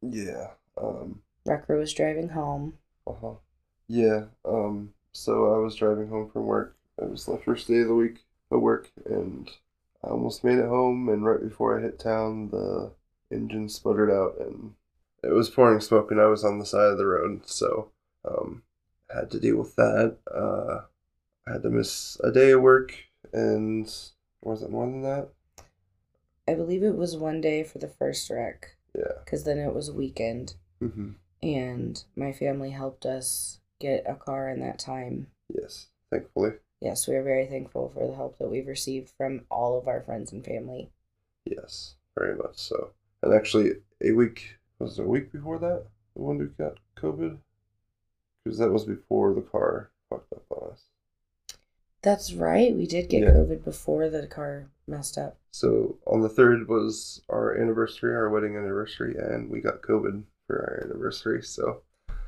Yeah. 0.00 0.52
Um. 0.76 1.23
Rekkr 1.47 1.79
was 1.79 1.93
driving 1.93 2.31
home. 2.31 2.79
Uh 3.07 3.12
huh. 3.21 3.35
Yeah. 3.88 4.25
Um. 4.45 4.95
So 5.12 5.55
I 5.55 5.59
was 5.59 5.75
driving 5.76 6.09
home 6.09 6.31
from 6.31 6.47
work. 6.47 6.76
It 6.99 7.11
was 7.11 7.26
the 7.26 7.38
first 7.38 7.69
day 7.69 7.81
of 7.81 7.88
the 7.88 7.95
week 7.95 8.25
of 8.50 8.61
work, 8.61 8.91
and 9.05 9.50
I 10.05 10.09
almost 10.09 10.45
made 10.45 10.59
it 10.59 10.69
home. 10.69 11.09
And 11.09 11.25
right 11.25 11.41
before 11.41 11.79
I 11.79 11.83
hit 11.83 11.99
town, 11.99 12.51
the 12.51 12.93
engine 13.31 13.69
sputtered 13.69 14.11
out, 14.11 14.35
and 14.39 14.75
it 15.23 15.33
was 15.33 15.51
pouring 15.51 15.81
smoke, 15.81 16.11
and 16.11 16.21
I 16.21 16.27
was 16.27 16.45
on 16.45 16.59
the 16.59 16.67
side 16.67 16.91
of 16.91 16.99
the 16.99 17.07
road, 17.07 17.49
so 17.49 17.91
um, 18.25 18.63
I 19.13 19.21
had 19.21 19.31
to 19.31 19.41
deal 19.41 19.57
with 19.57 19.77
that. 19.77 20.19
Uh, 20.33 20.83
I 21.47 21.53
had 21.53 21.63
to 21.63 21.71
miss 21.71 22.19
a 22.23 22.31
day 22.31 22.51
of 22.51 22.61
work, 22.61 22.95
and 23.33 23.93
was 24.43 24.63
it 24.63 24.71
more 24.71 24.87
than 24.87 25.03
that? 25.03 25.29
I 26.49 26.55
believe 26.55 26.83
it 26.83 26.97
was 26.97 27.17
one 27.17 27.41
day 27.41 27.63
for 27.63 27.79
the 27.79 27.89
first 27.89 28.29
wreck. 28.31 28.77
Yeah. 28.97 29.13
Because 29.25 29.45
then 29.45 29.59
it 29.59 29.75
was 29.75 29.91
weekend. 29.91 30.55
Mm-hmm. 30.83 31.13
And 31.43 32.05
my 32.17 32.33
family 32.33 32.71
helped 32.71 33.07
us 33.07 33.61
get 33.81 34.05
a 34.07 34.15
car 34.15 34.49
in 34.49 34.61
that 34.61 34.79
time. 34.79 35.29
Yes, 35.53 35.87
thankfully. 36.11 36.53
Yes, 36.83 37.07
we 37.07 37.15
are 37.15 37.23
very 37.23 37.47
thankful 37.47 37.93
for 37.95 38.09
the 38.09 38.17
help 38.17 38.39
that 38.39 38.51
we've 38.51 38.67
received 38.67 39.12
from 39.17 39.43
all 39.51 39.79
of 39.79 39.87
our 39.87 40.01
friends 40.01 40.33
and 40.33 40.45
family. 40.45 40.91
Yes, 41.45 41.95
very 42.19 42.35
much 42.35 42.59
so. 42.59 42.91
And 43.23 43.33
actually, 43.33 43.75
a 44.03 44.11
week 44.11 44.57
was 44.81 44.99
it 44.99 45.03
a 45.03 45.09
week 45.09 45.31
before 45.31 45.61
that 45.61 45.85
the 46.17 46.23
one 46.23 46.39
who 46.39 46.49
got 46.49 46.79
COVID, 46.97 47.39
because 48.45 48.59
that 48.59 48.73
was 48.73 48.85
before 48.85 49.33
the 49.33 49.43
car 49.43 49.91
fucked 50.11 50.33
up 50.33 50.43
on 50.51 50.73
us. 50.73 50.83
That's 52.03 52.33
right. 52.33 52.75
We 52.75 52.87
did 52.87 53.09
get 53.09 53.23
Yeah. 53.23 53.31
COVID 53.31 53.62
before 53.65 54.09
the 54.09 54.27
car 54.27 54.67
messed 54.89 55.17
up. 55.17 55.37
So 55.53 55.99
on 56.05 56.21
the 56.21 56.29
third 56.29 56.67
was 56.67 57.23
our 57.29 57.57
anniversary, 57.57 58.12
our 58.15 58.29
wedding 58.29 58.57
anniversary, 58.57 59.17
and 59.17 59.49
we 59.49 59.61
got 59.61 59.83
COVID 59.83 60.25
for 60.49 60.57
our 60.57 60.85
anniversary. 60.85 61.43
So 61.43 61.83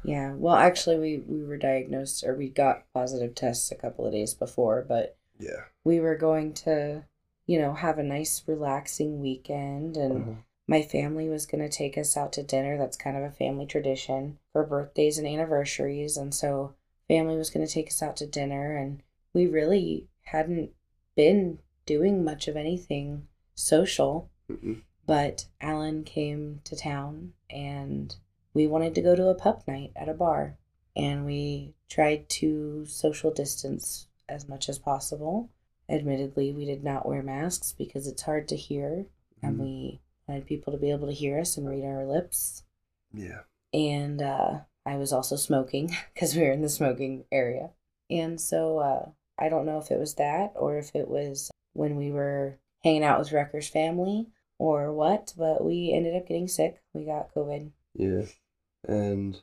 Yeah. 0.05 0.35
Well, 0.35 0.55
actually, 0.55 0.99
we, 0.99 1.19
we 1.27 1.45
were 1.45 1.57
diagnosed 1.57 2.25
or 2.25 2.35
we 2.37 2.49
got 2.49 2.85
positive 2.93 3.35
tests 3.35 3.71
a 3.73 3.75
couple 3.77 4.07
of 4.07 4.13
days 4.13 4.35
before, 4.35 4.85
but 4.87 5.17
yeah, 5.39 5.65
we 5.83 5.99
were 6.01 6.17
going 6.17 6.53
to, 6.55 7.05
you 7.47 7.59
know, 7.59 7.73
have 7.75 7.99
a 7.99 8.03
nice, 8.03 8.43
relaxing 8.47 9.21
weekend. 9.21 9.97
And 9.97 10.25
Mhm. 10.25 10.37
my 10.67 10.83
family 10.83 11.29
was 11.29 11.47
going 11.47 11.63
to 11.63 11.75
take 11.75 11.97
us 11.99 12.17
out 12.17 12.33
to 12.35 12.43
dinner. 12.43 12.77
That's 12.79 12.97
kind 12.97 13.17
of 13.17 13.23
a 13.23 13.31
family 13.31 13.67
tradition 13.67 14.39
for 14.53 14.65
birthdays 14.65 15.19
and 15.19 15.27
anniversaries. 15.27 16.17
And 16.17 16.35
so, 16.35 16.75
family 17.09 17.37
was 17.37 17.51
going 17.51 17.67
to 17.67 17.73
take 17.73 17.89
us 17.89 18.03
out 18.03 18.17
to 18.19 18.27
dinner. 18.27 18.77
And 18.77 19.03
we 19.33 19.47
really 19.47 20.07
hadn't 20.25 20.71
been 21.17 21.59
doing 21.87 22.25
much 22.25 22.47
of 22.49 22.57
anything 22.57 23.27
social. 23.55 24.31
Mhm. 24.51 24.83
But 25.07 25.47
Allen 25.61 26.03
came 26.05 26.61
to 26.65 26.77
town 26.77 27.35
and 27.51 28.15
we 28.55 28.67
wanted 28.67 28.95
to 28.95 29.03
go 29.03 29.15
to 29.17 29.29
a 29.29 29.35
pub 29.35 29.63
night 29.67 29.93
at 29.97 30.09
a 30.09 30.15
bar. 30.15 30.57
And 30.97 31.27
we 31.27 31.75
tried 31.91 32.29
to 32.41 32.87
social 32.87 33.31
distance 33.33 34.07
as 34.29 34.49
much 34.49 34.69
as 34.69 34.79
possible. 34.79 35.51
Admittedly, 35.89 36.53
we 36.53 36.65
did 36.65 36.83
not 36.85 37.07
wear 37.07 37.23
masks 37.23 37.75
because 37.77 38.07
it's 38.07 38.23
hard 38.23 38.49
to 38.49 38.57
hear, 38.57 39.07
and 39.43 39.57
Mhm. 39.57 39.61
we 39.61 40.01
wanted 40.27 40.47
people 40.47 40.73
to 40.73 40.79
be 40.79 40.91
able 40.91 41.09
to 41.09 41.13
hear 41.13 41.39
us 41.39 41.57
and 41.59 41.69
read 41.69 41.85
our 41.85 42.07
lips. 42.07 42.63
yeah, 43.13 43.41
And 43.73 44.23
uh, 44.23 44.61
I 44.87 44.97
was 44.97 45.13
also 45.13 45.37
smoking 45.37 45.91
because 46.15 46.35
we 46.35 46.43
were 46.43 46.53
in 46.53 46.63
the 46.63 46.69
smoking 46.69 47.25
area. 47.31 47.71
And 48.09 48.41
so 48.41 48.79
uh, 48.79 49.11
I 49.39 49.49
don't 49.49 49.67
know 49.67 49.79
if 49.79 49.91
it 49.91 49.99
was 49.99 50.15
that 50.15 50.53
or 50.57 50.79
if 50.79 50.95
it 50.95 51.09
was 51.09 51.51
when 51.75 51.97
we 51.97 52.11
were 52.13 52.59
hanging 52.83 53.03
out 53.05 53.19
with 53.19 53.31
Rekkr's 53.31 53.69
family 53.69 54.29
or 54.59 54.93
what, 54.93 55.35
but 55.37 55.65
we 55.65 55.93
ended 55.93 56.15
up 56.15 56.27
getting 56.29 56.49
sick. 56.49 56.81
We 56.93 57.05
got 57.05 57.35
COVID. 57.35 57.73
yeah, 57.95 58.23
and 58.89 59.41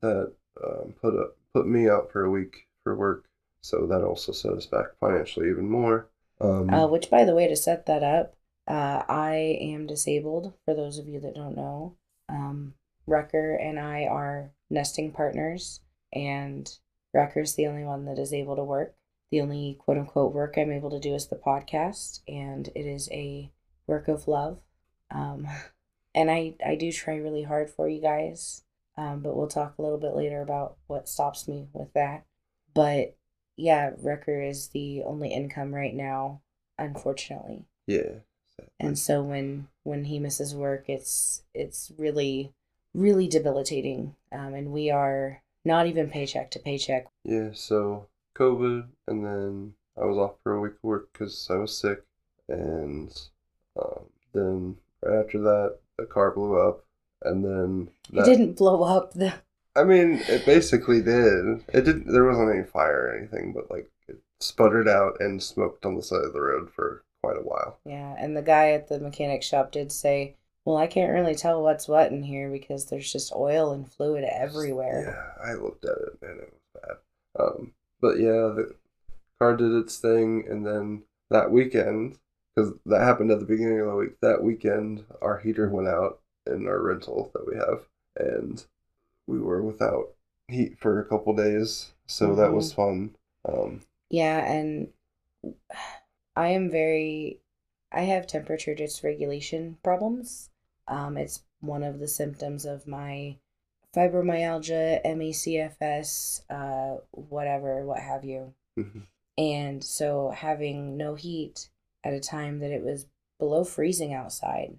that 0.00 0.32
um, 0.62 0.94
put 1.00 1.14
put 1.52 1.66
me 1.66 1.88
out 1.88 2.10
for 2.10 2.24
a 2.24 2.30
week 2.30 2.68
for 2.82 2.96
work. 2.96 3.26
So 3.62 3.86
that 3.86 4.04
also 4.04 4.32
set 4.32 4.52
us 4.52 4.66
back 4.66 4.98
financially 5.00 5.48
even 5.48 5.70
more. 5.70 6.10
Um, 6.40 6.68
Uh, 6.68 6.86
which, 6.86 7.10
by 7.10 7.24
the 7.24 7.34
way, 7.34 7.48
to 7.48 7.56
set 7.56 7.86
that 7.86 8.02
up, 8.02 8.36
uh, 8.66 9.02
I 9.08 9.58
am 9.60 9.86
disabled. 9.86 10.52
For 10.64 10.74
those 10.74 10.98
of 10.98 11.08
you 11.08 11.20
that 11.20 11.34
don't 11.34 11.56
know, 11.56 11.96
um, 12.28 12.74
Rekkr 13.08 13.56
and 13.62 13.78
I 13.78 14.04
are 14.04 14.52
nesting 14.70 15.12
partners, 15.12 15.80
and 16.12 16.70
Rekkr's 17.14 17.54
the 17.54 17.66
only 17.66 17.84
one 17.84 18.04
that 18.06 18.18
is 18.18 18.32
able 18.34 18.56
to 18.56 18.64
work. 18.64 18.96
The 19.30 19.40
only 19.40 19.76
quote 19.78 19.98
unquote 19.98 20.34
work 20.34 20.56
I'm 20.58 20.72
able 20.72 20.90
to 20.90 21.00
do 21.00 21.14
is 21.14 21.28
the 21.28 21.36
podcast, 21.36 22.20
and 22.28 22.68
it 22.74 22.86
is 22.86 23.08
a 23.12 23.50
work 23.86 24.08
of 24.08 24.28
love. 24.28 24.60
Um, 25.10 25.46
and 26.14 26.30
I, 26.30 26.56
I 26.64 26.74
do 26.74 26.92
try 26.92 27.16
really 27.16 27.44
hard 27.44 27.70
for 27.70 27.88
you 27.88 28.00
guys, 28.00 28.63
um, 28.96 29.20
but 29.20 29.36
we'll 29.36 29.48
talk 29.48 29.74
a 29.78 29.82
little 29.82 29.98
bit 29.98 30.14
later 30.14 30.40
about 30.42 30.76
what 30.86 31.08
stops 31.08 31.48
me 31.48 31.68
with 31.72 31.92
that. 31.94 32.24
But 32.74 33.16
yeah, 33.56 33.90
Rekkr 33.90 34.48
is 34.48 34.68
the 34.68 35.02
only 35.04 35.32
income 35.32 35.74
right 35.74 35.94
now, 35.94 36.40
unfortunately. 36.78 37.64
yeah, 37.86 38.20
And 38.80 38.98
so 38.98 39.22
when 39.22 39.68
when 39.82 40.04
he 40.04 40.18
misses 40.18 40.54
work, 40.54 40.88
it's 40.88 41.42
it's 41.54 41.92
really 41.96 42.52
really 42.94 43.28
debilitating. 43.28 44.14
Um, 44.32 44.54
and 44.54 44.72
we 44.72 44.90
are 44.90 45.42
not 45.64 45.86
even 45.86 46.10
paycheck 46.10 46.50
to 46.52 46.58
paycheck. 46.58 47.06
Yeah, 47.24 47.50
so 47.52 48.06
COVID, 48.36 48.86
and 49.08 49.24
then 49.24 49.74
I 50.00 50.04
was 50.04 50.18
off 50.18 50.34
for 50.42 50.54
a 50.54 50.60
week 50.60 50.74
of 50.74 50.84
work 50.84 51.12
because 51.12 51.48
I 51.50 51.56
was 51.56 51.76
sick, 51.76 52.02
and 52.48 53.10
um, 53.80 54.04
then 54.32 54.76
right 55.02 55.20
after 55.24 55.38
that, 55.40 55.78
a 55.98 56.06
car 56.06 56.30
blew 56.32 56.60
up, 56.60 56.84
and 57.24 57.44
then 57.44 57.90
It 58.12 58.24
didn't 58.24 58.56
blow 58.56 58.82
up 58.82 59.14
the 59.14 59.34
I 59.76 59.82
mean, 59.82 60.22
it 60.28 60.46
basically 60.46 61.02
did. 61.02 61.64
It 61.72 61.84
didn't. 61.84 62.06
There 62.06 62.24
wasn't 62.24 62.54
any 62.54 62.64
fire 62.64 63.08
or 63.08 63.16
anything, 63.16 63.52
but 63.52 63.70
like 63.70 63.90
it 64.06 64.18
sputtered 64.40 64.88
out 64.88 65.16
and 65.20 65.42
smoked 65.42 65.84
on 65.84 65.96
the 65.96 66.02
side 66.02 66.24
of 66.24 66.32
the 66.32 66.40
road 66.40 66.70
for 66.70 67.02
quite 67.22 67.36
a 67.36 67.40
while. 67.42 67.78
yeah. 67.84 68.14
And 68.18 68.36
the 68.36 68.42
guy 68.42 68.70
at 68.70 68.88
the 68.88 69.00
mechanic 69.00 69.42
shop 69.42 69.72
did 69.72 69.90
say, 69.90 70.36
"Well, 70.64 70.76
I 70.76 70.86
can't 70.86 71.12
really 71.12 71.34
tell 71.34 71.62
what's 71.62 71.88
what 71.88 72.12
in 72.12 72.22
here 72.22 72.50
because 72.50 72.86
there's 72.86 73.10
just 73.12 73.32
oil 73.34 73.72
and 73.72 73.90
fluid 73.90 74.24
everywhere." 74.24 75.34
Yeah, 75.40 75.50
I 75.50 75.54
looked 75.54 75.84
at 75.84 75.96
it 75.96 76.18
and 76.22 76.40
it 76.40 76.52
was 76.52 76.82
bad. 76.82 77.42
Um, 77.42 77.72
but 78.00 78.18
yeah, 78.20 78.52
the 78.54 78.74
car 79.40 79.56
did 79.56 79.72
its 79.72 79.98
thing, 79.98 80.44
and 80.48 80.64
then 80.64 81.02
that 81.30 81.50
weekend, 81.50 82.18
because 82.54 82.74
that 82.86 83.00
happened 83.00 83.32
at 83.32 83.40
the 83.40 83.46
beginning 83.46 83.80
of 83.80 83.86
the 83.86 83.96
week. 83.96 84.20
That 84.20 84.44
weekend, 84.44 85.04
our 85.20 85.38
heater 85.38 85.68
went 85.68 85.88
out 85.88 86.20
in 86.46 86.66
our 86.66 86.80
rental 86.80 87.30
that 87.34 87.46
we 87.46 87.56
have, 87.56 87.86
and 88.16 88.64
we 89.26 89.38
were 89.38 89.62
without 89.62 90.10
heat 90.48 90.78
for 90.78 91.00
a 91.00 91.04
couple 91.04 91.34
days. 91.34 91.92
So 92.06 92.34
that 92.34 92.52
was 92.52 92.72
fun. 92.72 93.16
Um, 93.46 93.82
Yeah, 94.10 94.44
and 94.44 94.92
I 96.36 96.48
am 96.48 96.70
very 96.70 97.40
I 97.92 98.02
have 98.02 98.26
temperature 98.26 98.74
dysregulation 98.74 99.76
problems. 99.82 100.50
Um, 100.88 101.16
it's 101.16 101.44
one 101.60 101.82
of 101.84 101.98
the 102.00 102.08
symptoms 102.08 102.64
of 102.64 102.86
my 102.86 103.36
fibromyalgia, 103.94 105.00
ME/CFS, 105.04 106.42
uh, 106.50 106.98
whatever, 107.12 107.84
what 107.86 108.00
have 108.00 108.24
you. 108.24 108.54
mhm. 108.76 109.06
And 109.38 109.82
so 109.84 110.30
having 110.30 110.96
no 110.96 111.14
heat 111.14 111.70
at 112.04 112.12
a 112.14 112.20
time 112.20 112.60
that 112.60 112.70
it 112.70 112.82
was 112.82 113.06
below 113.38 113.64
freezing 113.64 114.12
outside 114.12 114.78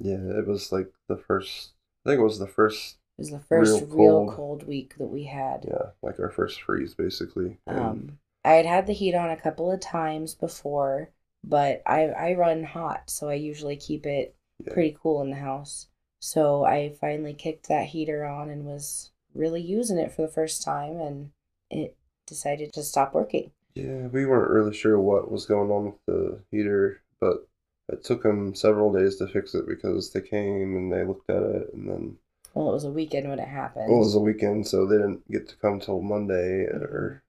yeah, 0.00 0.38
it 0.38 0.46
was 0.46 0.72
like 0.72 0.90
the 1.08 1.16
first. 1.16 1.72
I 2.04 2.10
think 2.10 2.20
it 2.20 2.24
was 2.24 2.38
the 2.38 2.46
first. 2.46 2.96
It 3.18 3.22
was 3.22 3.30
the 3.30 3.38
first 3.40 3.82
Real 3.82 3.86
real, 3.90 3.96
cold. 4.26 4.30
cold. 4.34 4.62
week 4.66 4.96
that 4.98 5.06
we 5.08 5.24
had. 5.24 5.64
Yeah, 5.68 5.90
like 6.02 6.18
our 6.18 6.30
first 6.30 6.62
freeze, 6.62 6.94
basically. 6.94 7.58
And- 7.66 7.78
Um, 7.78 8.18
I 8.44 8.52
had 8.54 8.64
had 8.66 8.86
the 8.86 8.94
heat 8.94 9.14
on 9.14 9.30
a 9.30 9.36
couple 9.36 9.70
of 9.70 9.80
times 9.80 10.34
before, 10.34 11.10
but 11.44 11.82
I 11.86 12.08
I 12.08 12.34
run 12.34 12.64
hot, 12.64 13.10
so 13.10 13.28
I 13.28 13.34
usually 13.34 13.76
keep 13.76 14.06
it 14.06 14.34
Yeah. 14.64 14.72
pretty 14.72 14.96
cool 15.00 15.20
in 15.22 15.30
the 15.30 15.36
house. 15.36 15.88
So 16.22 16.64
I 16.64 16.90
finally 16.90 17.34
kicked 17.34 17.68
that 17.68 17.86
heater 17.88 18.24
on 18.24 18.48
and 18.50 18.64
was 18.66 19.10
really 19.34 19.60
using 19.62 19.98
it 19.98 20.12
for 20.12 20.22
the 20.22 20.28
first 20.32 20.62
time, 20.62 20.96
and 21.00 21.32
it 21.70 21.96
decided 22.26 22.72
to 22.72 22.82
stop 22.82 23.12
working. 23.14 23.52
Yeah, 23.74 24.06
we 24.08 24.24
weren't 24.26 24.50
really 24.50 24.74
sure 24.74 24.98
what 24.98 25.30
was 25.30 25.46
going 25.46 25.70
on 25.70 25.84
with 25.86 26.04
the 26.06 26.40
heater, 26.50 27.02
but 27.20 27.46
it 27.92 28.04
took 28.04 28.22
them 28.22 28.54
several 28.54 28.92
days 28.92 29.16
to 29.16 29.26
fix 29.26 29.54
it 29.54 29.66
because 29.66 30.10
they 30.12 30.20
came 30.20 30.76
and 30.76 30.92
they 30.92 31.04
looked 31.04 31.28
at 31.30 31.42
it, 31.42 31.72
and 31.74 31.88
then 31.88 32.16
Well, 32.54 32.70
it 32.70 32.72
was 32.72 32.84
a 32.84 32.90
weekend 32.90 33.28
when 33.28 33.38
it 33.38 33.48
happened. 33.48 33.86
well, 33.88 33.96
it 34.02 34.04
was 34.04 34.14
a 34.14 34.20
weekend, 34.20 34.66
so 34.66 34.86
they 34.86 34.96
didn't 34.96 35.30
get 35.30 35.48
to 35.48 35.56
come 35.56 35.80
till 35.80 36.00
Monday 36.00 36.64
or 36.64 37.22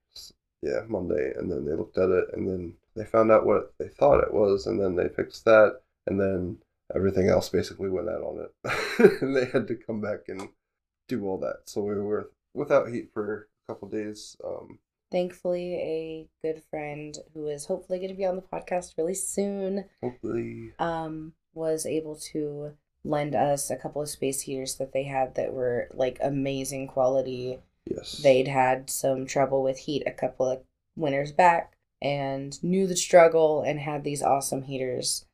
yeah, 0.62 0.82
Monday, 0.88 1.32
and 1.36 1.50
then 1.50 1.64
they 1.64 1.72
looked 1.74 1.98
at 1.98 2.10
it, 2.10 2.26
and 2.34 2.48
then 2.48 2.74
they 2.94 3.04
found 3.04 3.32
out 3.32 3.46
what 3.46 3.74
they 3.78 3.88
thought 3.88 4.22
it 4.22 4.32
was, 4.32 4.66
and 4.66 4.80
then 4.80 4.94
they 4.94 5.08
fixed 5.08 5.44
that, 5.44 5.80
and 6.06 6.20
then 6.20 6.58
everything 6.94 7.28
else 7.28 7.48
basically 7.48 7.88
went 7.88 8.08
out 8.08 8.22
on 8.22 8.44
it, 8.46 9.18
and 9.22 9.34
they 9.36 9.46
had 9.46 9.66
to 9.68 9.74
come 9.74 10.00
back 10.00 10.28
and 10.28 10.48
do 11.08 11.26
all 11.26 11.38
that. 11.38 11.62
So 11.64 11.82
we 11.82 11.94
were 11.94 12.30
without 12.54 12.88
heat 12.88 13.10
for 13.12 13.48
a 13.68 13.72
couple 13.72 13.88
days. 13.88 14.36
Um, 14.44 14.78
Thankfully, 15.12 15.74
a 15.74 16.28
good 16.42 16.62
friend 16.70 17.16
who 17.34 17.46
is 17.46 17.66
hopefully 17.66 17.98
going 17.98 18.10
to 18.10 18.16
be 18.16 18.24
on 18.24 18.36
the 18.36 18.42
podcast 18.42 18.94
really 18.98 19.14
soon 19.14 19.84
hopefully, 20.02 20.72
um, 20.78 21.34
was 21.54 21.84
able 21.86 22.16
to 22.32 22.72
lend 23.04 23.34
us 23.34 23.70
a 23.70 23.76
couple 23.76 24.00
of 24.02 24.08
space 24.08 24.40
heaters 24.42 24.76
that 24.76 24.92
they 24.92 25.04
had 25.04 25.34
that 25.34 25.52
were 25.52 25.88
like 25.92 26.18
amazing 26.22 26.86
quality. 26.88 27.60
yes. 27.86 28.18
They'd 28.22 28.48
had 28.48 28.88
some 28.90 29.26
trouble 29.26 29.62
with 29.62 29.78
heat 29.80 30.02
a 30.06 30.10
couple 30.12 30.48
of 30.48 30.62
winters 30.96 31.30
back 31.32 31.76
and 32.00 32.60
knew 32.64 32.86
the 32.86 32.96
struggle 32.96 33.62
and 33.62 33.78
had 33.80 34.02
these 34.04 34.22
awesome 34.22 34.62
heaters 34.62 35.26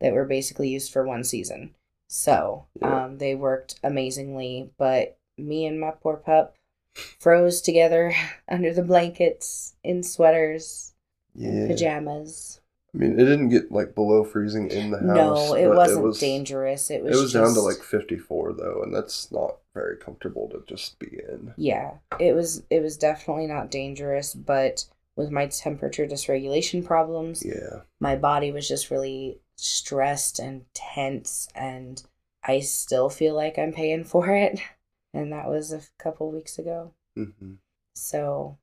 that 0.00 0.12
were 0.12 0.24
basically 0.26 0.68
used 0.68 0.92
for 0.92 1.06
one 1.06 1.22
season. 1.24 1.74
So 2.08 2.66
Yeah. 2.80 3.04
um, 3.04 3.18
they 3.18 3.34
worked 3.34 3.78
amazingly, 3.84 4.70
but 4.78 5.16
me 5.38 5.64
and 5.66 5.80
my 5.80 5.92
poor 5.92 6.16
pup 6.16 6.56
froze 6.94 7.60
together 7.60 8.14
under 8.48 8.72
the 8.72 8.82
blankets 8.82 9.74
in 9.82 10.02
sweaters, 10.02 10.94
yeah. 11.34 11.66
pajamas. 11.66 12.60
I 12.94 12.98
mean, 12.98 13.12
it 13.12 13.24
didn't 13.24 13.48
get 13.48 13.72
like 13.72 13.94
below 13.94 14.22
freezing 14.22 14.70
in 14.70 14.90
the 14.90 14.98
house. 14.98 15.06
No, 15.06 15.54
it 15.54 15.68
wasn't 15.68 16.04
was, 16.04 16.18
dangerous. 16.18 16.90
It 16.90 17.02
was. 17.02 17.16
It 17.16 17.20
was, 17.20 17.22
was, 17.22 17.32
down 17.32 17.54
to 17.54 17.60
like 17.60 17.82
54 17.82 18.52
though, 18.52 18.82
and 18.82 18.94
that's 18.94 19.32
not 19.32 19.56
very 19.72 19.96
comfortable 19.96 20.50
to 20.50 20.62
just 20.68 20.98
be 20.98 21.06
in. 21.06 21.54
Yeah, 21.56 21.92
it 22.20 22.34
was 22.34 22.62
it 22.68 22.80
was 22.80 22.98
definitely 22.98 23.46
not 23.46 23.70
dangerous, 23.70 24.34
but 24.34 24.84
with 25.16 25.30
my 25.30 25.46
temperature 25.46 26.06
dysregulation 26.06 26.84
problems, 26.84 27.44
Yeah. 27.44 27.80
my 28.00 28.16
body 28.16 28.50
was 28.50 28.68
just 28.68 28.90
really 28.90 29.40
stressed 29.56 30.38
and 30.38 30.64
tense 30.74 31.48
and 31.54 32.02
I 32.44 32.60
still 32.60 33.08
feel 33.08 33.34
like 33.34 33.58
I'm 33.58 33.72
paying 33.72 34.04
for 34.04 34.30
it. 34.30 34.60
And 35.14 35.32
that 35.32 35.48
was 35.48 35.72
a 35.72 35.82
couple 35.98 36.30
weeks 36.30 36.58
ago. 36.58 36.94
hmm 37.16 37.54
So, 37.94 38.58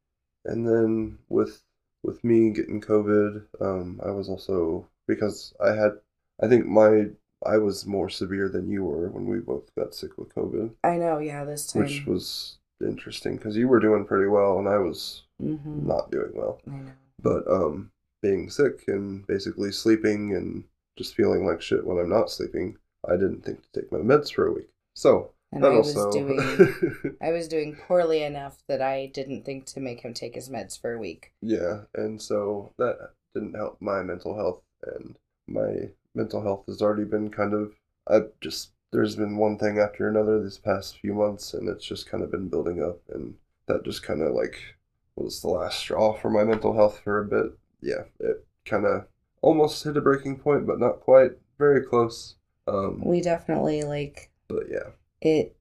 And 0.46 0.68
then 0.68 1.20
with 1.30 1.64
with 2.04 2.24
me 2.24 2.52
getting 2.52 2.82
COVID, 2.82 3.46
um, 3.60 4.00
I 4.04 4.12
was 4.12 4.30
also 4.30 4.88
because 5.08 5.54
I 5.60 5.74
had, 5.74 6.00
I 6.42 6.48
think 6.48 6.66
my 6.66 7.10
I 7.46 7.58
was 7.58 7.86
more 7.86 8.10
severe 8.10 8.50
than 8.50 8.70
you 8.70 8.84
were 8.84 9.10
when 9.10 9.26
we 9.28 9.40
both 9.40 9.74
got 9.76 9.94
sick 9.94 10.18
with 10.18 10.34
COVID, 10.36 10.76
I 10.84 10.98
know, 10.98 11.20
yeah, 11.20 11.44
this 11.46 11.68
time. 11.68 11.84
which 11.84 12.06
was 12.06 12.58
interesting 12.82 13.36
because 13.38 13.58
you 13.58 13.68
were 13.68 13.80
doing 13.80 14.06
pretty 14.06 14.28
well 14.28 14.60
and 14.60 14.68
I 14.68 14.78
was 14.78 15.24
hmm 15.40 15.88
not 15.88 16.12
doing 16.12 16.32
well. 16.34 16.62
I 16.68 16.72
know. 16.72 16.92
But 17.22 17.48
um, 17.52 17.92
being 18.22 18.50
sick 18.50 18.86
and 18.88 19.26
basically 19.28 19.72
sleeping 19.72 20.34
and 20.36 20.64
just 20.98 21.16
feeling 21.16 21.46
like 21.46 21.62
shit 21.62 21.86
when 21.86 21.98
I'm 21.98 22.10
not 22.10 22.30
sleeping, 22.30 22.78
I 23.08 23.14
didn't 23.14 23.44
think 23.44 23.62
to 23.62 23.82
take 23.82 23.92
my 23.92 24.00
meds 24.00 24.34
for 24.34 24.48
a 24.48 24.52
week. 24.54 24.70
So 24.96 25.32
And 25.52 25.64
that 25.64 25.72
I 25.72 25.78
was 25.78 25.94
doing 26.14 27.18
I 27.22 27.32
was 27.32 27.48
doing 27.48 27.76
poorly 27.76 28.24
enough 28.24 28.58
that 28.68 28.82
I 28.82 29.08
didn't 29.08 29.44
think 29.46 29.66
to 29.68 29.80
make 29.80 30.02
him 30.02 30.14
take 30.14 30.36
his 30.36 30.50
meds 30.50 30.80
for 30.80 30.94
a 30.94 31.00
week. 31.00 31.34
Yeah, 31.42 31.82
and 31.94 32.22
so 32.22 32.74
that 32.78 33.12
didn't 33.34 33.56
help 33.56 33.78
my 33.82 34.02
mental 34.04 34.36
health, 34.36 34.62
and 34.84 35.18
my 35.48 35.90
mental 36.14 36.42
health 36.42 36.66
has 36.68 36.82
already 36.82 37.06
been 37.06 37.30
kind 37.30 37.54
of. 37.54 37.74
I 38.08 38.22
just 38.42 38.72
there's 38.92 39.16
been 39.16 39.38
one 39.38 39.58
thing 39.58 39.80
after 39.80 40.08
another 40.08 40.42
these 40.42 40.58
past 40.58 40.98
few 41.00 41.14
months, 41.14 41.54
and 41.54 41.70
it's 41.70 41.86
just 41.86 42.10
kind 42.10 42.24
of 42.24 42.32
been 42.32 42.50
building 42.50 42.84
up, 42.84 43.00
and 43.10 43.36
that 43.68 43.84
just 43.86 44.04
kind 44.04 44.22
of 44.22 44.34
like 44.34 44.60
was 45.16 45.42
the 45.42 45.50
last 45.50 45.80
straw 45.80 46.14
for 46.14 46.30
my 46.30 46.44
mental 46.44 46.74
health 46.74 47.00
for 47.04 47.20
a 47.20 47.26
bit. 47.26 47.58
Yeah, 47.82 48.04
it 48.20 48.46
kind 48.66 48.86
of 48.86 49.08
almost 49.42 49.84
hit 49.84 49.98
a 49.98 50.02
breaking 50.02 50.40
point, 50.40 50.66
but 50.68 50.80
not 50.80 51.02
quite. 51.02 51.32
Very 51.58 51.84
close. 51.84 52.36
Um, 52.68 53.02
We 53.04 53.22
definitely 53.22 53.84
like 53.84 54.32
but 54.48 54.64
yeah, 54.70 54.90
it 55.22 55.56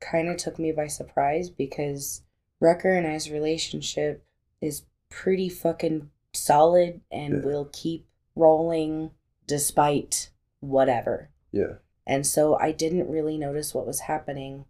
kind 0.00 0.28
of 0.28 0.36
took 0.36 0.58
me 0.58 0.72
by 0.72 0.86
surprise 0.86 1.50
because 1.50 2.22
Rekkr 2.62 2.96
and 2.96 3.06
I's 3.06 3.30
relationship 3.30 4.24
is 4.60 4.84
pretty 5.10 5.48
fucking 5.48 6.10
solid 6.32 7.00
and 7.10 7.34
Yeah. 7.34 7.40
will 7.44 7.68
keep 7.72 8.06
rolling 8.36 9.10
despite 9.46 10.30
whatever. 10.60 11.30
yeah, 11.52 11.74
And 12.06 12.24
so 12.26 12.56
I 12.58 12.70
didn't 12.72 13.08
really 13.10 13.36
notice 13.36 13.74
what 13.74 13.86
was 13.86 14.00
happening 14.00 14.64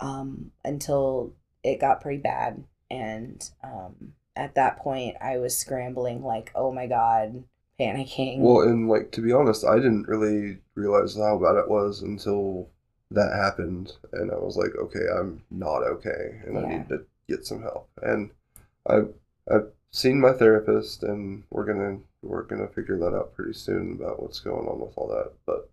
um, 0.00 0.50
until 0.64 1.34
it 1.62 1.80
got 1.80 2.00
pretty 2.00 2.18
bad. 2.22 2.64
And 2.90 3.48
um, 3.62 4.14
at 4.34 4.54
that 4.54 4.78
point, 4.78 5.16
I 5.20 5.36
was 5.38 5.56
scrambling, 5.56 6.22
like, 6.24 6.50
oh 6.54 6.72
my 6.72 6.86
God, 6.86 7.44
panicking. 7.78 8.38
Well, 8.40 8.62
and 8.62 8.88
like 8.88 9.12
to 9.12 9.20
be 9.20 9.32
honest, 9.32 9.64
I 9.64 9.76
didn't 9.76 10.08
really 10.08 10.58
realize 10.74 11.16
how 11.16 11.38
bad 11.38 11.56
it 11.56 11.68
was 11.70 12.02
until 12.02 12.68
that 13.14 13.32
happened, 13.34 13.92
and 14.12 14.30
I 14.30 14.36
was 14.36 14.56
like, 14.56 14.74
okay, 14.76 15.06
I'm 15.18 15.42
not 15.50 15.82
okay, 15.84 16.40
and 16.46 16.58
I 16.58 16.64
need 16.64 16.88
to 16.88 17.04
get 17.28 17.46
some 17.46 17.62
help. 17.62 17.88
And 18.02 18.30
I've 18.86 19.14
I've 19.50 19.70
seen 19.92 20.20
my 20.20 20.32
therapist, 20.32 21.02
and 21.04 21.44
we're 21.50 21.66
gonna 21.66 22.00
we're 22.22 22.44
gonna 22.44 22.68
figure 22.68 22.98
that 22.98 23.14
out 23.16 23.34
pretty 23.34 23.54
soon 23.54 23.92
about 23.94 24.22
what's 24.22 24.40
going 24.40 24.68
on 24.68 24.80
with 24.80 24.92
all 24.96 25.08
that. 25.08 25.32
But 25.46 25.70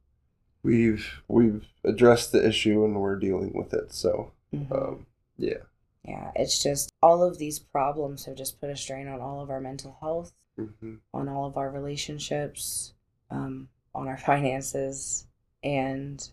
we've 0.63 1.21
we've 1.28 1.65
addressed 1.84 2.32
the 2.32 2.47
issue, 2.47 2.84
and 2.86 2.95
we're 3.02 3.17
dealing 3.19 3.54
with 3.54 3.73
it. 3.73 3.93
So 3.93 4.32
Mhm. 4.54 4.71
um, 4.71 5.08
yeah, 5.38 5.63
Yeah, 6.04 6.32
it's 6.36 6.62
just 6.62 6.91
all 7.02 7.23
of 7.23 7.38
these 7.38 7.60
problems 7.60 8.25
have 8.25 8.36
just 8.36 8.60
put 8.60 8.69
a 8.69 8.75
strain 8.75 9.08
on 9.08 9.21
all 9.21 9.41
of 9.41 9.49
our 9.49 9.62
mental 9.62 9.97
health, 10.02 10.34
hmm 10.58 10.95
on 11.13 11.30
all 11.30 11.45
of 11.45 11.58
our 11.58 11.71
relationships, 11.71 12.93
um, 13.32 13.69
on 13.95 14.08
our 14.08 14.17
finances, 14.32 15.28
and 15.63 16.30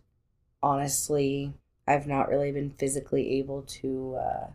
honestly, 0.66 1.52
I've 1.86 2.06
not 2.08 2.28
really 2.28 2.50
been 2.52 2.70
physically 2.70 3.38
able 3.38 3.62
to 3.62 4.16
uh, 4.16 4.46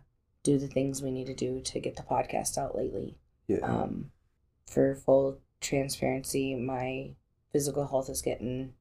do 0.42 0.58
the 0.58 0.68
things 0.68 1.00
we 1.02 1.10
need 1.10 1.26
to 1.26 1.34
do 1.34 1.60
to 1.60 1.80
get 1.80 1.96
the 1.96 2.02
podcast 2.02 2.58
out 2.58 2.76
lately. 2.76 3.16
yeah, 3.48 3.58
Um, 3.60 4.10
for 4.66 4.94
full 4.94 5.38
transparency, 5.60 6.54
my 6.54 7.10
physical 7.50 7.86
health 7.86 8.10
is 8.10 8.22
getting, 8.22 8.74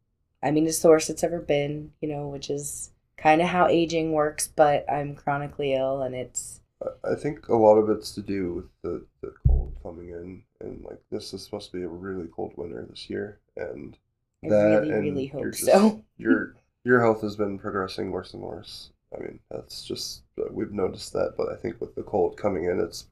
I 0.44 0.52
mean, 0.52 0.68
it's 0.68 0.80
the 0.80 0.90
worst 0.90 1.10
it's 1.10 1.24
ever 1.24 1.40
been, 1.40 1.92
you 2.02 2.10
know, 2.10 2.28
which 2.28 2.50
is 2.50 2.92
kind 3.18 3.42
of 3.42 3.48
how 3.48 3.68
aging 3.68 4.12
works, 4.12 4.48
but 4.48 4.86
I'm 4.92 5.16
chronically 5.16 5.74
ill 5.74 6.02
and 6.02 6.14
it's, 6.16 6.60
I- 7.04 7.16
think 7.16 7.48
a 7.48 7.56
lot 7.56 7.78
of 7.78 7.90
it's 7.90 8.12
to 8.16 8.22
do 8.22 8.54
with 8.56 8.66
the 8.82 9.06
the 9.22 9.32
cold 9.48 9.74
coming 9.84 10.10
in, 10.10 10.42
and 10.60 10.84
like 10.84 11.00
this 11.12 11.32
is 11.32 11.44
supposed 11.44 11.70
to 11.72 11.78
be 11.78 11.84
a 11.84 11.88
really 11.88 12.28
cold 12.36 12.54
winter 12.58 12.84
this 12.90 13.08
year, 13.08 13.38
and 13.56 13.96
I 14.44 14.50
that 14.50 14.64
really, 14.82 14.90
and 14.90 15.04
really 15.04 15.32
you're 15.32 15.52
just- 15.52 15.66
so. 15.66 16.04
your 16.18 16.56
your 16.84 17.02
health 17.02 17.22
has 17.22 17.36
been 17.36 17.60
progressing 17.60 18.12
worse 18.12 18.34
and 18.34 18.44
worse. 18.44 18.92
I 19.16 19.22
mean, 19.22 19.40
that's 19.50 19.84
just 19.84 20.24
uh, 20.40 20.46
we've 20.52 20.72
noticed 20.72 21.14
that, 21.14 21.34
but 21.38 21.50
I 21.50 21.56
think 21.56 21.82
with 21.82 21.96
the 21.96 22.04
cold 22.04 22.38
coming 22.38 22.66
in, 22.66 22.80
it's 22.80 23.08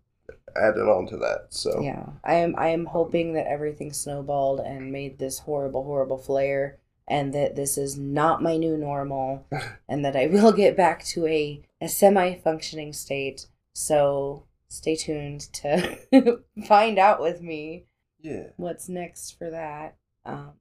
added 0.55 0.89
on 0.89 1.07
to 1.07 1.17
that. 1.17 1.47
So 1.49 1.81
Yeah, 1.81 2.05
I 2.23 2.35
am. 2.35 2.55
I 2.57 2.69
am 2.69 2.85
hoping 2.85 3.33
that 3.33 3.47
everything 3.47 3.91
snowballed 3.91 4.59
and 4.61 4.91
made 4.91 5.19
this 5.19 5.39
horrible, 5.39 5.83
horrible 5.83 6.17
flare, 6.17 6.77
and 7.07 7.33
that 7.33 7.55
this 7.55 7.77
is 7.77 7.97
not 7.97 8.41
my 8.41 8.57
new 8.57 8.77
normal, 8.77 9.45
and 9.89 10.05
that 10.05 10.15
I 10.15 10.27
will 10.27 10.51
get 10.51 10.77
back 10.77 11.03
to 11.05 11.27
a 11.27 11.61
a 11.81 11.89
semi 11.89 12.35
functioning 12.35 12.93
state. 12.93 13.47
So 13.73 14.45
stay 14.69 14.95
tuned 14.95 15.41
to 15.53 15.97
find 16.67 16.99
out 16.99 17.21
with 17.21 17.41
me 17.41 17.85
yeah, 18.21 18.47
what's 18.57 18.89
next 18.89 19.37
for 19.37 19.49
that. 19.49 19.95
Um, 20.25 20.51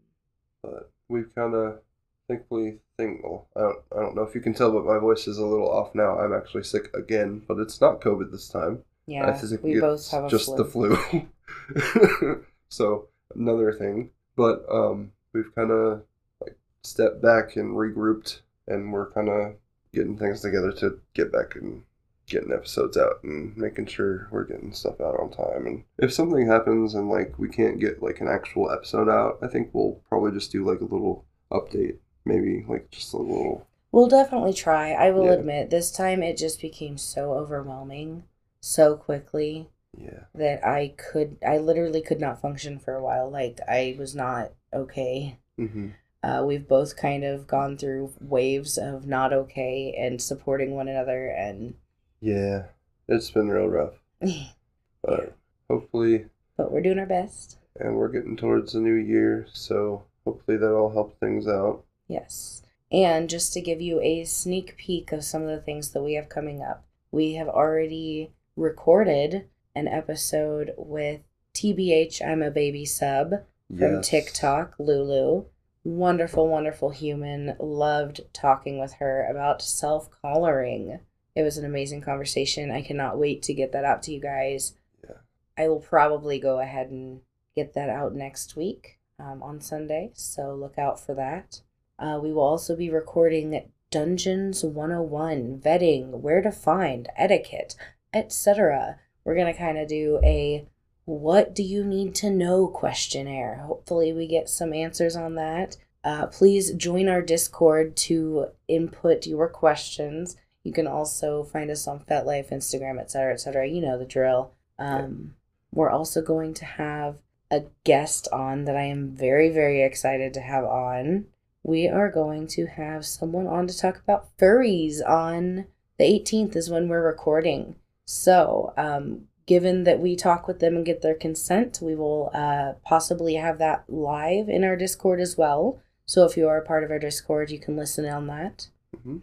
but 0.62 0.90
we've 1.08 1.34
kind 1.34 1.54
of 1.54 1.80
thankfully 2.28 2.78
think. 2.96 3.22
Well, 3.24 3.48
I 3.56 3.60
don't 3.60 3.78
I 3.96 4.00
don't 4.00 4.14
know 4.14 4.22
if 4.22 4.34
you 4.34 4.40
can 4.40 4.54
tell, 4.54 4.72
but 4.72 4.84
my 4.84 4.98
voice 4.98 5.26
is 5.26 5.38
a 5.38 5.46
little 5.46 5.70
off 5.70 5.94
now. 5.94 6.18
I'm 6.18 6.34
actually 6.34 6.64
sick 6.64 6.94
again, 6.94 7.42
but 7.48 7.58
it's 7.58 7.80
not 7.80 8.00
COVID 8.00 8.30
this 8.30 8.48
time. 8.48 8.84
I 9.08 9.12
yeah, 9.12 9.32
think 9.32 9.62
we 9.62 9.72
it's 9.72 9.80
both 9.80 10.10
have 10.10 10.24
a 10.24 10.28
just 10.28 10.46
flu. 10.46 10.56
the 10.56 10.64
flu. 10.64 12.44
so 12.68 13.08
another 13.34 13.72
thing, 13.72 14.10
but 14.36 14.64
um, 14.70 15.12
we've 15.32 15.54
kind 15.54 15.70
of 15.70 16.02
like 16.42 16.56
stepped 16.82 17.22
back 17.22 17.56
and 17.56 17.74
regrouped, 17.74 18.40
and 18.66 18.92
we're 18.92 19.10
kind 19.10 19.28
of 19.30 19.54
getting 19.94 20.18
things 20.18 20.42
together 20.42 20.72
to 20.72 21.00
get 21.14 21.32
back 21.32 21.54
and 21.54 21.82
getting 22.28 22.52
episodes 22.52 22.96
out 22.96 23.24
and 23.24 23.56
making 23.56 23.86
sure 23.86 24.28
we're 24.30 24.44
getting 24.44 24.72
stuff 24.72 25.00
out 25.00 25.18
on 25.18 25.30
time. 25.30 25.66
And 25.66 25.84
if 25.98 26.12
something 26.12 26.46
happens 26.46 26.94
and 26.94 27.08
like 27.08 27.38
we 27.38 27.48
can't 27.48 27.80
get 27.80 28.02
like 28.02 28.20
an 28.20 28.28
actual 28.28 28.70
episode 28.70 29.08
out, 29.08 29.38
I 29.42 29.46
think 29.46 29.70
we'll 29.72 30.00
probably 30.08 30.32
just 30.32 30.52
do 30.52 30.64
like 30.64 30.80
a 30.80 30.84
little 30.84 31.24
update, 31.50 31.96
maybe 32.28 32.64
like 32.68 32.90
just 32.92 33.14
a 33.14 33.18
little. 33.18 33.66
We'll 33.92 34.08
definitely 34.08 34.54
try. 34.54 34.92
I 34.92 35.10
will 35.10 35.28
Yeah. 35.28 35.32
admit, 35.32 35.68
this 35.68 35.90
time 35.90 36.22
it 36.22 36.38
just 36.38 36.58
became 36.58 36.96
so 36.96 37.34
overwhelming 37.34 38.24
so 38.62 38.96
quickly. 38.96 39.68
Yeah, 39.96 40.24
that 40.34 40.66
I 40.66 40.88
could, 40.98 41.38
I 41.46 41.58
literally 41.58 42.02
could 42.02 42.20
not 42.20 42.40
function 42.40 42.78
for 42.78 42.94
a 42.94 43.02
while. 43.02 43.30
Like, 43.30 43.60
I 43.68 43.96
was 43.98 44.14
not 44.14 44.52
okay. 44.72 45.38
hmm 45.58 45.88
Uh, 46.22 46.44
we've 46.46 46.68
both 46.68 46.96
kind 46.96 47.24
of 47.24 47.46
gone 47.48 47.78
through 47.78 48.14
waves 48.20 48.78
of 48.78 49.06
not 49.06 49.32
okay 49.32 49.94
and 49.98 50.22
supporting 50.22 50.72
one 50.76 50.88
another. 50.88 51.28
And, 51.28 51.76
yeah, 52.20 52.66
it's 53.08 53.30
been 53.30 53.48
real 53.48 53.66
rough, 53.68 53.94
but 55.02 55.36
hopefully 55.68 56.26
but 56.58 56.70
we're 56.70 56.82
doing 56.82 56.98
our 56.98 57.06
best. 57.06 57.56
and 57.80 57.96
we're 57.96 58.08
getting 58.08 58.36
towards 58.36 58.72
the 58.74 58.80
new 58.80 58.94
year, 58.94 59.46
so 59.54 60.04
hopefully 60.26 60.58
that'll 60.58 60.90
help 60.92 61.18
things 61.18 61.48
out. 61.48 61.82
Yes. 62.08 62.62
And 62.90 63.28
just 63.28 63.52
to 63.52 63.60
give 63.60 63.80
you 63.80 64.00
a 64.00 64.24
sneak 64.24 64.76
peek 64.76 65.12
of 65.12 65.22
some 65.22 65.42
of 65.42 65.48
the 65.48 65.60
things 65.60 65.90
that 65.90 66.02
we 66.02 66.14
have 66.14 66.28
coming 66.28 66.62
up, 66.62 66.86
we 67.10 67.34
have 67.34 67.48
already 67.48 68.32
recorded 68.56 69.46
an 69.74 69.86
episode 69.86 70.72
with 70.76 71.20
TBH, 71.54 72.22
I'm 72.26 72.42
a 72.42 72.50
baby 72.50 72.84
sub 72.84 73.30
from 73.68 73.96
Yes. 73.96 74.08
TikTok, 74.08 74.74
Lulu. 74.78 75.44
Wonderful, 75.84 76.48
wonderful 76.48 76.90
human. 76.90 77.56
Loved 77.58 78.20
talking 78.32 78.78
with 78.78 78.94
her 78.94 79.26
about 79.28 79.62
self 79.62 80.08
collaring. 80.22 81.00
It 81.34 81.42
was 81.42 81.56
an 81.58 81.64
amazing 81.64 82.00
conversation. 82.00 82.70
I 82.70 82.82
cannot 82.82 83.18
wait 83.18 83.42
to 83.42 83.54
get 83.54 83.72
that 83.72 83.84
out 83.84 84.02
to 84.04 84.12
you 84.12 84.20
guys. 84.20 84.74
Yeah. 85.04 85.16
I 85.56 85.68
will 85.68 85.80
probably 85.80 86.38
go 86.38 86.58
ahead 86.60 86.90
and 86.90 87.20
get 87.54 87.74
that 87.74 87.88
out 87.88 88.14
next 88.14 88.56
week 88.56 88.98
um, 89.18 89.42
on 89.42 89.60
Sunday, 89.60 90.10
so 90.14 90.54
look 90.54 90.78
out 90.78 90.98
for 91.00 91.14
that. 91.14 91.62
Uh, 91.98 92.18
we 92.22 92.32
will 92.32 92.42
also 92.42 92.76
be 92.76 92.90
recording 92.90 93.70
Dungeons 93.90 94.62
101, 94.62 95.60
vetting, 95.64 96.10
where 96.20 96.42
to 96.42 96.52
find, 96.52 97.08
etiquette, 97.16 97.74
etc. 98.12 98.98
We're 99.24 99.34
going 99.34 99.52
to 99.52 99.58
kind 99.58 99.78
of 99.78 99.88
do 99.88 100.20
a 100.22 100.66
what 101.04 101.54
do 101.54 101.62
you 101.62 101.84
need 101.84 102.14
to 102.16 102.30
know 102.30 102.68
questionnaire. 102.68 103.62
Hopefully, 103.66 104.12
we 104.12 104.26
get 104.26 104.48
some 104.48 104.74
answers 104.74 105.16
on 105.16 105.36
that. 105.36 105.78
Uh, 106.04 106.26
please 106.26 106.72
join 106.74 107.08
our 107.08 107.22
Discord 107.22 107.96
to 107.96 108.48
input 108.68 109.26
your 109.26 109.48
questions. 109.48 110.36
You 110.64 110.72
can 110.72 110.86
also 110.86 111.44
find 111.44 111.70
us 111.70 111.86
on 111.88 112.00
FetLife, 112.00 112.50
Instagram, 112.50 113.00
etc., 113.00 113.32
etc. 113.32 113.66
You 113.66 113.80
know 113.80 113.98
the 113.98 114.04
drill. 114.04 114.52
Um, 114.78 115.34
We're 115.72 115.90
also 115.90 116.22
going 116.22 116.54
to 116.54 116.64
have 116.64 117.18
a 117.50 117.64
guest 117.84 118.28
on 118.32 118.64
that 118.66 118.76
I 118.76 118.84
am 118.84 119.08
very, 119.08 119.48
very 119.50 119.82
excited 119.82 120.34
to 120.34 120.40
have 120.40 120.64
on. 120.64 121.26
We 121.62 121.88
are 121.88 122.10
going 122.10 122.46
to 122.48 122.66
have 122.66 123.04
someone 123.04 123.46
on 123.46 123.66
to 123.66 123.76
talk 123.76 123.98
about 123.98 124.36
furries 124.38 125.00
on 125.06 125.66
the 125.98 126.04
18th, 126.04 126.56
is 126.56 126.70
when 126.70 126.88
we're 126.88 127.02
recording. 127.02 127.76
So, 128.04 128.72
um, 128.76 129.26
given 129.46 129.84
that 129.84 130.00
we 130.00 130.16
talk 130.16 130.46
with 130.46 130.60
them 130.60 130.76
and 130.76 130.86
get 130.86 131.02
their 131.02 131.14
consent, 131.14 131.80
we 131.82 131.94
will 131.94 132.30
uh, 132.32 132.74
possibly 132.84 133.34
have 133.34 133.58
that 133.58 133.84
live 133.88 134.48
in 134.48 134.64
our 134.64 134.76
Discord 134.76 135.20
as 135.20 135.36
well. 135.36 135.80
So, 136.06 136.24
if 136.24 136.36
you 136.36 136.48
are 136.48 136.58
a 136.58 136.64
part 136.64 136.84
of 136.84 136.90
our 136.90 136.98
Discord, 136.98 137.50
you 137.50 137.58
can 137.58 137.76
listen 137.76 138.06
on 138.06 138.26
that. 138.28 138.68
hmm 139.02 139.18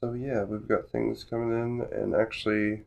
So 0.00 0.12
yeah, 0.12 0.42
we've 0.44 0.68
got 0.68 0.90
things 0.90 1.24
coming 1.24 1.52
in, 1.52 1.86
and 1.92 2.14
actually, 2.14 2.82